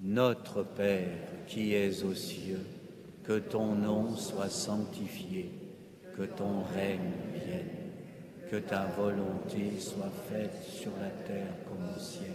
Notre 0.00 0.62
Père 0.62 1.08
qui 1.48 1.74
es 1.74 2.04
aux 2.04 2.14
cieux, 2.14 2.64
que 3.24 3.38
ton 3.38 3.74
nom 3.74 4.14
soit 4.14 4.50
sanctifié 4.50 5.50
que 6.18 6.24
ton 6.24 6.64
règne 6.74 7.12
vienne, 7.32 8.50
que 8.50 8.56
ta 8.56 8.86
volonté 8.86 9.78
soit 9.78 10.10
faite 10.28 10.64
sur 10.64 10.90
la 11.00 11.10
terre 11.28 11.54
comme 11.64 11.94
au 11.96 12.00
ciel. 12.00 12.34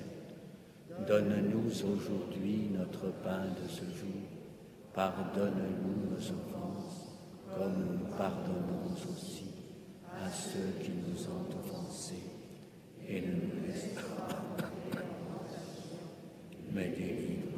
Donne-nous 1.05 1.69
aujourd'hui 1.91 2.69
notre 2.71 3.11
pain 3.23 3.43
de 3.61 3.67
ce 3.67 3.81
jour. 3.81 4.21
Pardonne-nous 4.93 6.11
nos 6.11 6.17
offenses, 6.17 7.09
comme 7.57 7.73
nous 7.91 8.15
pardonnons 8.15 8.93
aussi 8.93 9.51
à 10.07 10.29
ceux 10.31 10.81
qui 10.81 10.91
nous 10.91 11.21
ont 11.25 11.59
offensés. 11.59 12.23
Et 13.09 13.19
ne 13.19 13.33
nous 13.33 13.67
laisse 13.67 13.89
pas, 13.95 14.61
mais 16.71 16.87
délivre-nous. 16.87 17.57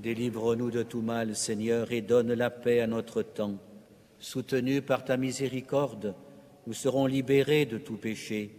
Délivre-nous 0.00 0.70
de 0.70 0.82
tout 0.82 1.00
mal, 1.00 1.34
Seigneur, 1.34 1.90
et 1.90 2.02
donne 2.02 2.34
la 2.34 2.50
paix 2.50 2.80
à 2.80 2.86
notre 2.86 3.22
temps 3.22 3.54
Soutenus 4.20 4.82
par 4.84 5.04
ta 5.04 5.16
miséricorde, 5.16 6.14
nous 6.66 6.72
serons 6.72 7.06
libérés 7.06 7.66
de 7.66 7.78
tout 7.78 7.96
péché, 7.96 8.50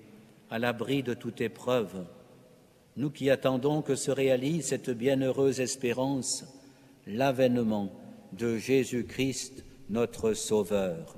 à 0.49 0.57
l'abri 0.57 1.03
de 1.03 1.14
toute 1.14 1.41
épreuve. 1.41 2.05
Nous 2.95 3.10
qui 3.12 3.30
attendons 3.30 3.82
que 3.82 3.95
se 3.95 4.10
réalise 4.10 4.68
cette 4.68 4.89
bienheureuse 4.89 5.60
espérance, 5.60 6.45
l'avènement 7.05 7.91
de 8.34 8.57
Jésus-Christ, 8.57 9.64
notre 9.89 10.34
Sauveur. 10.34 11.16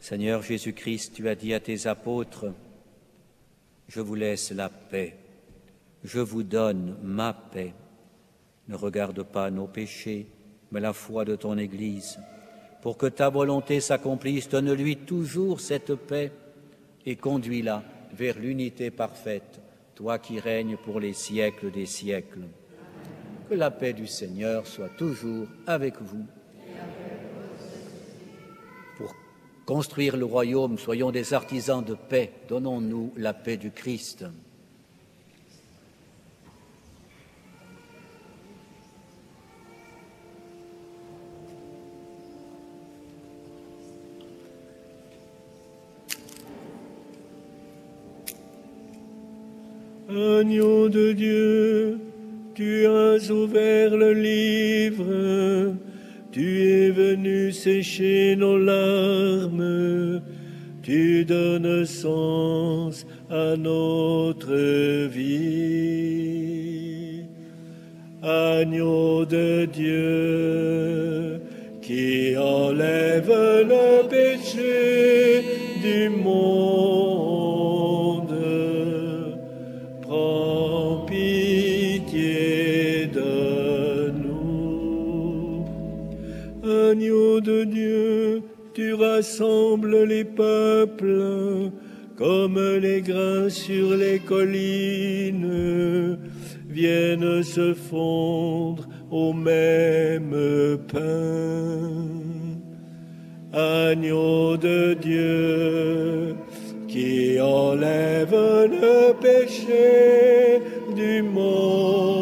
Seigneur 0.00 0.42
Jésus-Christ, 0.42 1.14
tu 1.14 1.28
as 1.28 1.34
dit 1.34 1.54
à 1.54 1.60
tes 1.60 1.86
apôtres, 1.86 2.46
je 3.88 4.00
vous 4.00 4.14
laisse 4.14 4.50
la 4.50 4.68
paix 4.68 5.16
je 6.04 6.20
vous 6.20 6.42
donne 6.42 6.96
ma 7.02 7.32
paix. 7.32 7.72
Ne 8.68 8.76
regarde 8.76 9.22
pas 9.22 9.50
nos 9.50 9.66
péchés, 9.66 10.26
mais 10.70 10.80
la 10.80 10.92
foi 10.92 11.24
de 11.24 11.34
ton 11.34 11.56
Église. 11.56 12.18
Pour 12.82 12.98
que 12.98 13.06
ta 13.06 13.30
volonté 13.30 13.80
s'accomplisse, 13.80 14.48
donne-lui 14.48 14.98
toujours 14.98 15.60
cette 15.60 15.94
paix 15.94 16.30
et 17.06 17.16
conduis-la 17.16 17.82
vers 18.12 18.38
l'unité 18.38 18.90
parfaite, 18.90 19.60
toi 19.94 20.18
qui 20.18 20.38
règnes 20.38 20.76
pour 20.76 21.00
les 21.00 21.14
siècles 21.14 21.70
des 21.70 21.86
siècles. 21.86 22.46
Que 23.48 23.54
la 23.54 23.70
paix 23.70 23.94
du 23.94 24.06
Seigneur 24.06 24.66
soit 24.66 24.90
toujours 24.90 25.46
avec 25.66 26.00
vous. 26.00 26.26
Pour 28.98 29.14
construire 29.64 30.16
le 30.16 30.24
royaume, 30.26 30.78
soyons 30.78 31.10
des 31.10 31.32
artisans 31.32 31.84
de 31.84 31.94
paix, 31.94 32.32
donnons-nous 32.48 33.12
la 33.16 33.32
paix 33.32 33.56
du 33.56 33.70
Christ. 33.70 34.24
Agneau 50.16 50.88
de 50.88 51.12
Dieu, 51.12 51.98
tu 52.54 52.86
as 52.86 53.30
ouvert 53.32 53.96
le 53.96 54.12
livre, 54.12 55.74
tu 56.30 56.62
es 56.62 56.90
venu 56.90 57.50
sécher 57.50 58.36
nos 58.36 58.56
larmes, 58.56 60.22
tu 60.82 61.24
donnes 61.24 61.84
sens 61.84 63.04
à 63.28 63.56
notre 63.56 64.54
vie. 65.08 65.54
Agneau 68.22 69.24
de 69.24 69.64
Dieu, 69.64 71.40
qui 71.82 72.36
enlève 72.36 73.32
le 73.68 74.08
péché 74.08 75.42
du 75.82 76.08
monde 76.08 76.73
tu 89.24 89.24
rassembles 89.24 90.04
les 90.04 90.24
peuples 90.24 91.70
comme 92.16 92.60
les 92.78 93.00
grains 93.00 93.48
sur 93.48 93.96
les 93.96 94.18
collines 94.18 96.18
viennent 96.68 97.42
se 97.42 97.74
fondre 97.74 98.86
au 99.10 99.32
même 99.32 100.78
pain. 100.92 102.04
Agneau 103.52 104.56
de 104.56 104.94
Dieu, 104.94 106.34
qui 106.88 107.40
enlève 107.40 108.32
le 108.32 109.12
péché 109.20 110.60
du 110.94 111.22
monde, 111.22 112.13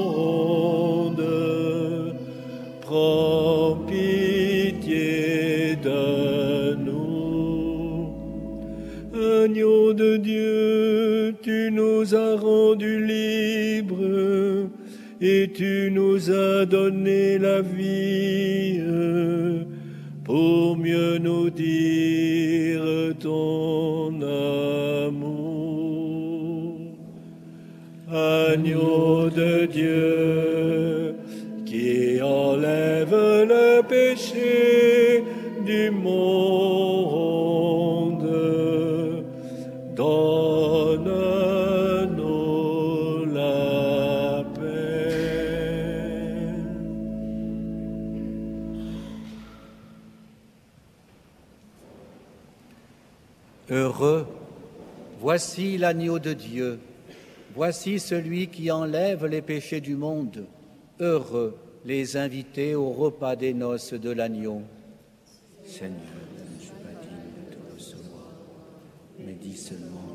nous 11.71 12.15
as 12.15 12.37
rendus 12.37 13.05
libres 13.05 14.69
et 15.21 15.51
tu 15.55 15.91
nous 15.93 16.31
as 16.31 16.67
donné 16.67 17.39
la 17.39 17.61
vie 17.63 18.81
pour 20.25 20.77
mieux 20.77 21.19
nous 21.19 21.51
dire 21.51 22.83
ton 23.21 24.21
amour. 24.21 25.43
Agneau 28.11 29.31
de 29.31 29.67
Dieu 29.67 31.15
qui 31.65 32.21
enlève 32.21 33.15
le 33.49 33.83
péché 33.83 35.25
du 35.65 35.91
monde 35.91 36.82
voici 55.33 55.79
l'agneau 55.79 56.19
de 56.19 56.35
Dieu, 56.35 56.79
voici 57.55 57.99
celui 57.99 58.49
qui 58.49 58.71
enlève 58.71 59.25
les 59.25 59.41
péchés 59.41 59.81
du 59.81 59.97
monde. 59.97 60.45
Heureux 61.01 61.57
les 61.87 62.19
invités 62.19 62.75
au 62.75 62.91
repas 62.91 63.35
des 63.35 63.55
noces 63.55 63.95
de 63.95 64.11
l'agneau. 64.11 64.61
Seigneur. 65.65 65.97
dis 69.41 69.57
seulement 69.57 70.12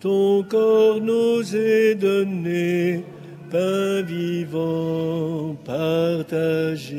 Ton 0.00 0.44
corps 0.44 1.00
nous 1.00 1.56
est 1.56 1.96
donné, 1.96 3.02
pain 3.50 4.02
vivant 4.02 5.56
partagé. 5.64 6.98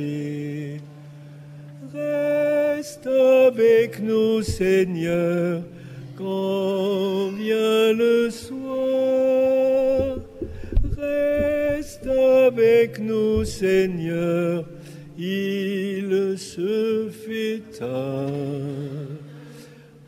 Reste 1.94 3.08
avec 3.08 4.02
nous, 4.02 4.42
Seigneur, 4.42 5.62
quand 6.18 7.30
vient 7.38 7.94
le 7.94 8.30
soir. 8.30 9.29
Avec 12.50 13.00
nous, 13.00 13.46
Seigneur, 13.46 14.66
il 15.18 16.38
se 16.38 17.10
fait. 17.24 17.82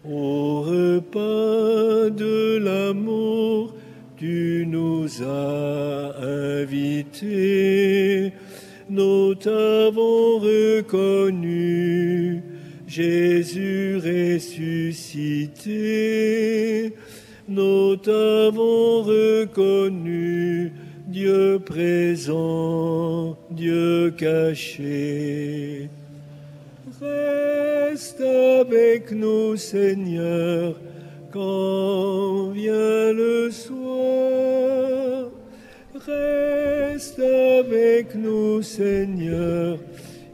Au 0.04 0.62
repas 0.62 2.10
de 2.10 2.58
l'amour, 2.58 3.76
tu 4.18 4.66
nous 4.68 5.06
as 5.24 6.16
invités, 6.62 8.34
nous 8.90 9.36
t'avons 9.36 10.40
reconnu, 10.40 12.42
Jésus 12.88 13.98
ressuscité, 13.98 15.76
nous 17.48 17.96
t'avons 17.98 19.04
reconnu, 19.04 20.72
Dieu 21.12 21.60
présent, 21.60 23.38
Dieu 23.50 24.12
caché. 24.12 25.90
Reste 27.02 28.22
avec 28.22 29.12
nous, 29.12 29.58
Seigneur, 29.58 30.80
quand 31.34 32.52
vient 32.52 33.12
le 33.12 33.50
soir. 33.52 35.32
Reste 36.08 37.20
avec 37.20 38.16
nous, 38.16 38.62
Seigneur, 38.62 39.80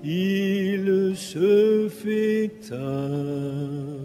il 0.03 1.13
se 1.15 1.89
fait 1.89 2.51
tard. 2.69 3.97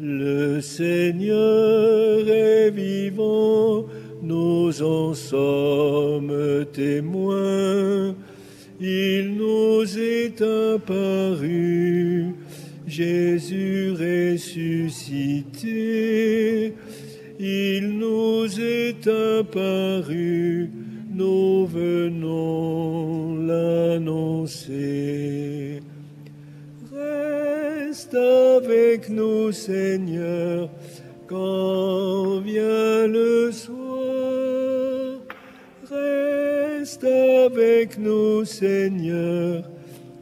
Le 0.00 0.60
Seigneur 0.60 2.28
est 2.28 2.70
vivant, 2.70 3.86
nous 4.24 4.82
en 4.82 5.14
sommes 5.14 6.64
témoins. 6.72 8.14
Il 8.80 9.36
nous 9.36 9.98
est 9.98 10.42
apparu, 10.42 12.34
Jésus 12.86 13.92
ressuscité. 13.92 15.54
Il 17.38 17.98
nous 17.98 18.46
est 18.60 19.06
apparu, 19.06 20.70
nous 21.12 21.66
venons 21.66 23.36
l'annoncer. 23.46 24.64
Reste 26.92 28.14
avec 28.14 29.08
nous, 29.08 29.52
Seigneur, 29.52 30.70
quand 31.34 32.38
vient 32.40 33.06
le 33.08 33.50
soir. 33.50 35.18
Reste 35.90 37.04
avec 37.04 37.98
nous, 37.98 38.44
Seigneur, 38.44 39.64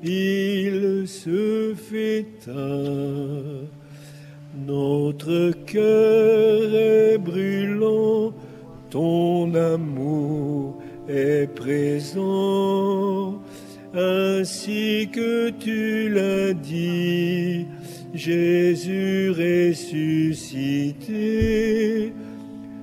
il 0.02 1.06
se 1.06 1.74
fait 1.74 2.26
tard. 2.46 3.66
Notre 4.66 5.52
cœur 5.66 6.74
est 6.74 7.18
brûlant, 7.18 8.32
ton 8.88 9.54
amour 9.54 10.78
est 11.08 11.46
présent, 11.54 13.42
ainsi 13.94 15.10
que 15.12 15.50
tu 15.50 16.08
l'as 16.08 16.54
dit, 16.54 17.66
Jésus 18.14 19.30
ressuscité, 19.30 20.12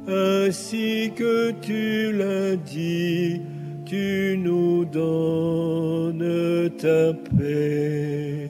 ainsi 0.08 1.12
que 1.16 1.52
tu 1.62 2.12
l'as 2.14 2.56
dit, 2.56 3.42
tu 3.86 4.38
nous 4.38 4.86
donnes 4.86 6.70
ta 6.78 7.14
paix. 7.14 8.50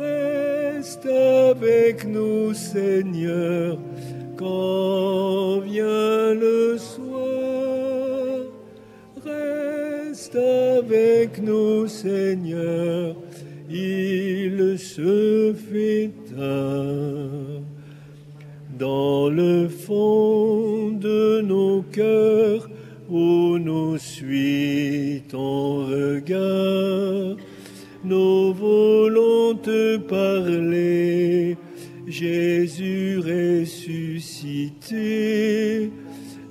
Reste 0.00 1.06
avec 1.06 2.06
nous, 2.06 2.54
Seigneur, 2.54 3.78
quand 4.36 5.60
vient 5.60 6.34
le 6.34 6.78
soir. 6.78 8.46
Reste 9.24 10.36
avec 10.36 11.42
nous, 11.42 11.86
Seigneur, 11.86 13.14
fait 15.54 16.10
tard. 16.36 17.62
Dans 18.78 19.28
le 19.28 19.68
fond 19.68 20.90
de 20.92 21.40
nos 21.42 21.82
cœurs, 21.82 22.68
où 23.10 23.58
nous 23.58 23.98
suit 23.98 25.22
ton 25.28 25.86
regard, 25.86 27.36
nous 28.04 28.54
voulons 28.54 29.54
te 29.56 29.96
parler, 29.98 31.56
Jésus 32.06 33.18
ressuscité. 33.18 34.30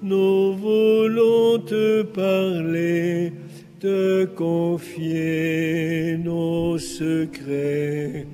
Nous 0.02 0.54
voulons 0.54 1.60
te 1.60 2.04
parler, 2.04 3.34
te 3.80 4.26
confier 4.26 6.18
nos 6.18 6.78
secrets. 6.78 8.28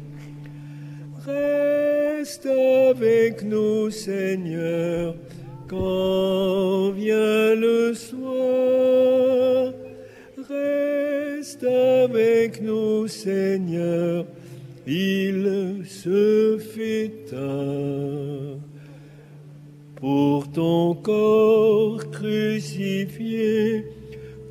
Reste 1.25 2.45
avec 2.45 3.43
nous, 3.43 3.89
Seigneur, 3.89 5.15
quand 5.67 6.91
vient 6.91 7.55
le 7.55 7.95
soir. 7.95 9.73
Reste 10.47 11.63
avec 11.63 12.61
nous, 12.61 13.07
Seigneur, 13.07 14.25
il 14.85 15.81
se 15.87 16.59
fait 16.59 17.11
tard. 17.31 18.59
Pour 19.95 20.51
ton 20.51 20.93
corps 20.93 22.11
crucifié, 22.11 23.83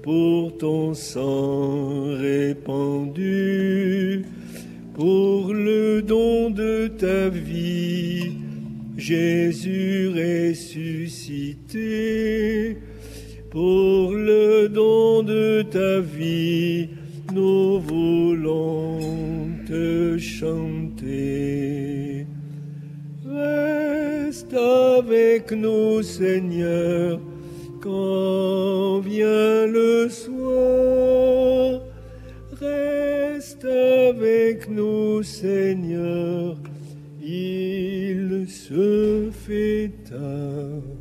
pour 0.02 0.58
ton 0.58 0.92
sang 0.92 2.06
répandu, 2.18 4.13
pour 4.94 5.52
le 5.52 6.00
don 6.02 6.50
de 6.50 6.86
ta 6.86 7.28
vie, 7.28 8.32
Jésus 8.96 10.08
ressuscité, 10.08 11.78
pour 13.50 14.12
le 14.12 14.68
don 14.68 15.24
de 15.24 15.62
ta 15.62 15.98
vie, 16.00 16.88
nous 17.34 17.80
voulons 17.80 19.00
te 19.66 20.16
chanter. 20.16 21.34
Reste 23.26 24.54
avec 24.54 25.50
nous, 25.50 26.02
Seigneur, 26.02 27.18
quand 27.80 29.00
vient 29.00 29.66
le 29.66 30.08
avec 34.16 34.68
nous, 34.68 35.22
Seigneur, 35.22 36.56
il 37.20 38.46
se 38.48 39.30
fait 39.32 39.90
tard. 40.08 40.93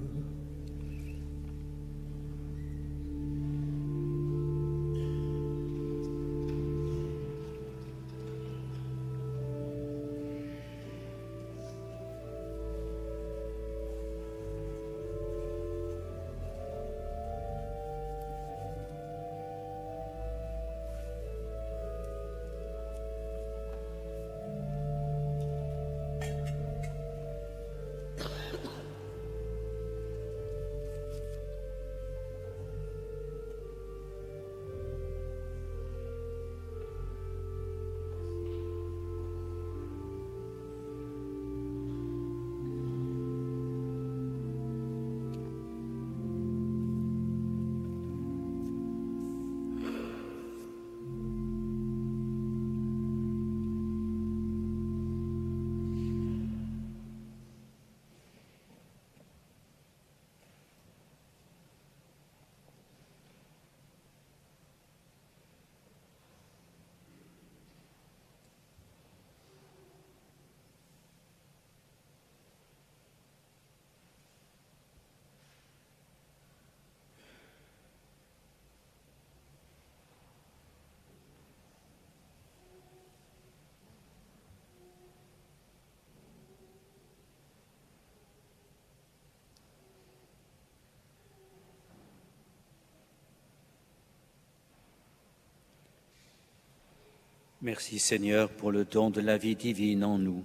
Merci 97.64 97.98
Seigneur 97.98 98.50
pour 98.50 98.74
le 98.74 98.84
don 98.84 99.10
de 99.10 99.22
la 99.22 99.38
vie 99.38 99.56
divine 99.56 100.04
en 100.04 100.18
nous. 100.18 100.44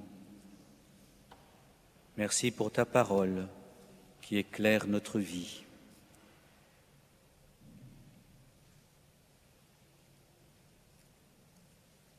Merci 2.17 2.53
pour 2.53 2.71
ta 2.71 2.85
parole 2.85 3.49
qui 4.23 4.37
éclaire 4.37 4.87
notre 4.87 5.19
vie. 5.19 5.65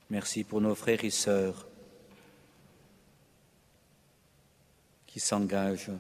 Merci 0.10 0.44
pour 0.44 0.60
nos 0.60 0.76
frères 0.76 1.06
et 1.06 1.10
sœurs 1.12 1.66
qui 5.08 5.22
s'engagent 5.22 5.94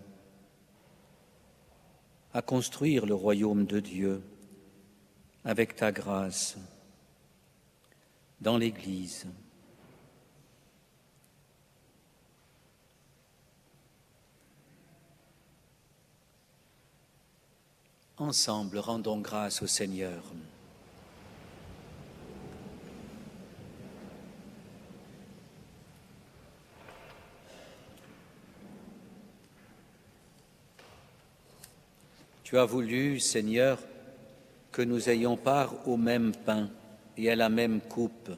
à 2.34 2.42
construire 2.42 3.06
le 3.06 3.16
royaume 3.16 3.66
de 3.66 3.80
Dieu 3.80 4.22
avec 5.46 5.78
ta 5.78 5.94
grâce 5.94 6.58
dans 8.42 8.58
l'Église. 8.58 9.26
Ensemble, 18.18 18.80
rendons 18.80 19.20
grâce 19.20 19.62
au 19.62 19.68
Seigneur. 19.68 20.24
Tu 32.44 32.58
as 32.58 32.66
voulu, 32.66 33.20
Seigneur, 33.20 33.80
que 34.72 34.82
nous 34.82 35.10
ayons 35.10 35.38
part 35.38 35.88
au 35.88 35.98
même 35.98 36.36
pain 36.36 36.70
et 37.20 37.30
à 37.30 37.36
la 37.36 37.50
même 37.50 37.82
coupe. 37.82 38.32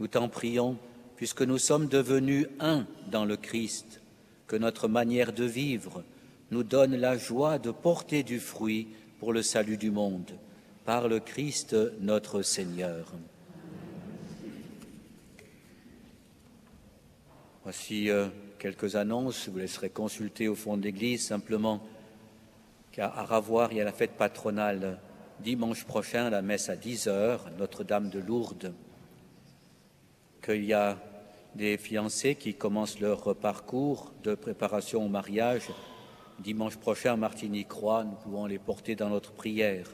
Nous 0.00 0.08
t'en 0.08 0.28
prions, 0.28 0.76
puisque 1.16 1.42
nous 1.42 1.58
sommes 1.58 1.86
devenus 1.86 2.48
un 2.58 2.86
dans 3.10 3.24
le 3.24 3.36
Christ, 3.36 4.00
que 4.46 4.56
notre 4.56 4.88
manière 4.88 5.32
de 5.32 5.44
vivre 5.44 6.02
nous 6.50 6.64
donne 6.64 6.96
la 6.96 7.16
joie 7.16 7.58
de 7.58 7.70
porter 7.70 8.22
du 8.22 8.40
fruit 8.40 8.88
pour 9.20 9.32
le 9.32 9.42
salut 9.42 9.76
du 9.76 9.90
monde, 9.90 10.32
par 10.84 11.08
le 11.08 11.20
Christ 11.20 11.76
notre 12.00 12.42
Seigneur. 12.42 13.12
Voici 17.62 18.10
euh, 18.10 18.28
quelques 18.58 18.96
annonces, 18.96 19.44
je 19.44 19.50
vous 19.50 19.58
laisserai 19.58 19.90
consulter 19.90 20.48
au 20.48 20.54
fond 20.54 20.76
de 20.76 20.82
l'Église 20.82 21.26
simplement 21.26 21.82
à 23.00 23.22
Ravoire, 23.22 23.70
il 23.70 23.78
y 23.78 23.80
a 23.80 23.84
la 23.84 23.92
fête 23.92 24.16
patronale 24.16 24.98
dimanche 25.40 25.84
prochain, 25.84 26.30
la 26.30 26.42
messe 26.42 26.68
à 26.68 26.76
10 26.76 27.08
heures, 27.08 27.50
Notre-Dame 27.58 28.10
de 28.10 28.18
Lourdes, 28.18 28.72
qu'il 30.42 30.64
y 30.64 30.72
a 30.72 30.98
des 31.54 31.76
fiancés 31.78 32.34
qui 32.34 32.54
commencent 32.54 33.00
leur 33.00 33.34
parcours 33.36 34.12
de 34.22 34.34
préparation 34.34 35.04
au 35.04 35.08
mariage 35.08 35.68
dimanche 36.38 36.76
prochain 36.76 37.14
à 37.14 37.16
Martigny-Croix, 37.16 38.04
nous 38.04 38.14
pouvons 38.14 38.46
les 38.46 38.58
porter 38.58 38.94
dans 38.94 39.08
notre 39.08 39.32
prière. 39.32 39.86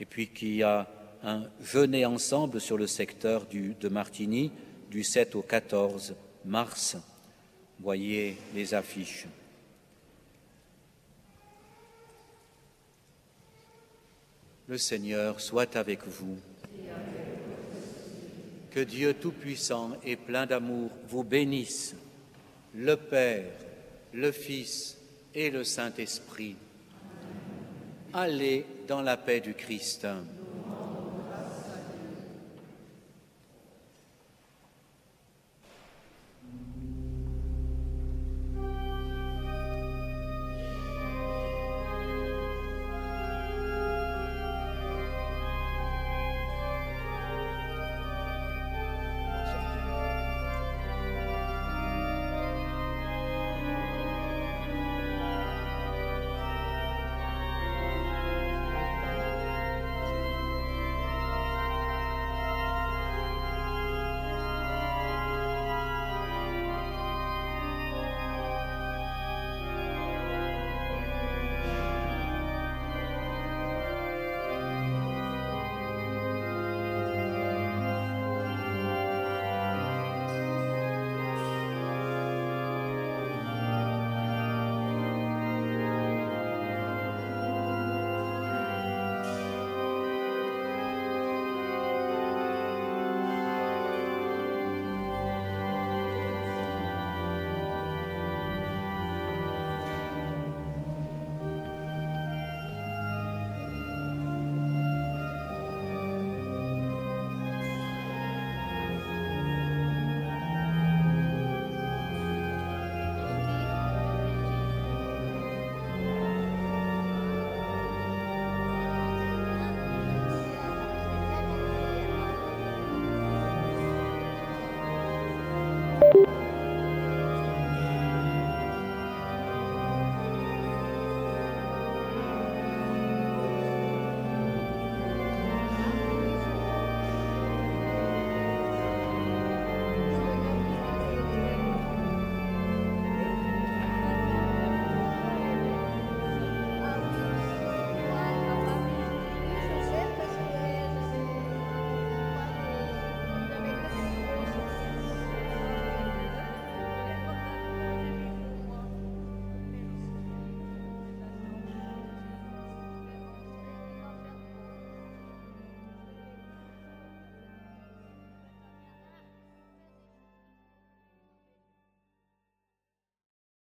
Et 0.00 0.04
puis 0.04 0.28
qu'il 0.28 0.54
y 0.54 0.62
a 0.62 0.88
un 1.24 1.44
jeûner 1.60 2.06
ensemble 2.06 2.60
sur 2.60 2.76
le 2.76 2.86
secteur 2.86 3.46
de 3.46 3.88
Martigny 3.88 4.52
du 4.90 5.02
7 5.02 5.34
au 5.34 5.42
14 5.42 6.14
mars. 6.44 6.96
Voyez 7.80 8.36
les 8.54 8.74
affiches. 8.74 9.26
Le 14.68 14.76
Seigneur 14.76 15.40
soit 15.40 15.76
avec 15.76 16.06
vous. 16.06 16.36
Que 18.70 18.80
Dieu 18.80 19.14
Tout-Puissant 19.14 19.92
et 20.04 20.16
plein 20.16 20.44
d'amour 20.44 20.90
vous 21.08 21.24
bénisse, 21.24 21.96
le 22.74 22.96
Père, 22.96 23.50
le 24.12 24.30
Fils 24.30 24.98
et 25.34 25.50
le 25.50 25.64
Saint-Esprit. 25.64 26.56
Allez 28.12 28.66
dans 28.86 29.00
la 29.00 29.16
paix 29.16 29.40
du 29.40 29.54
Christ. 29.54 30.06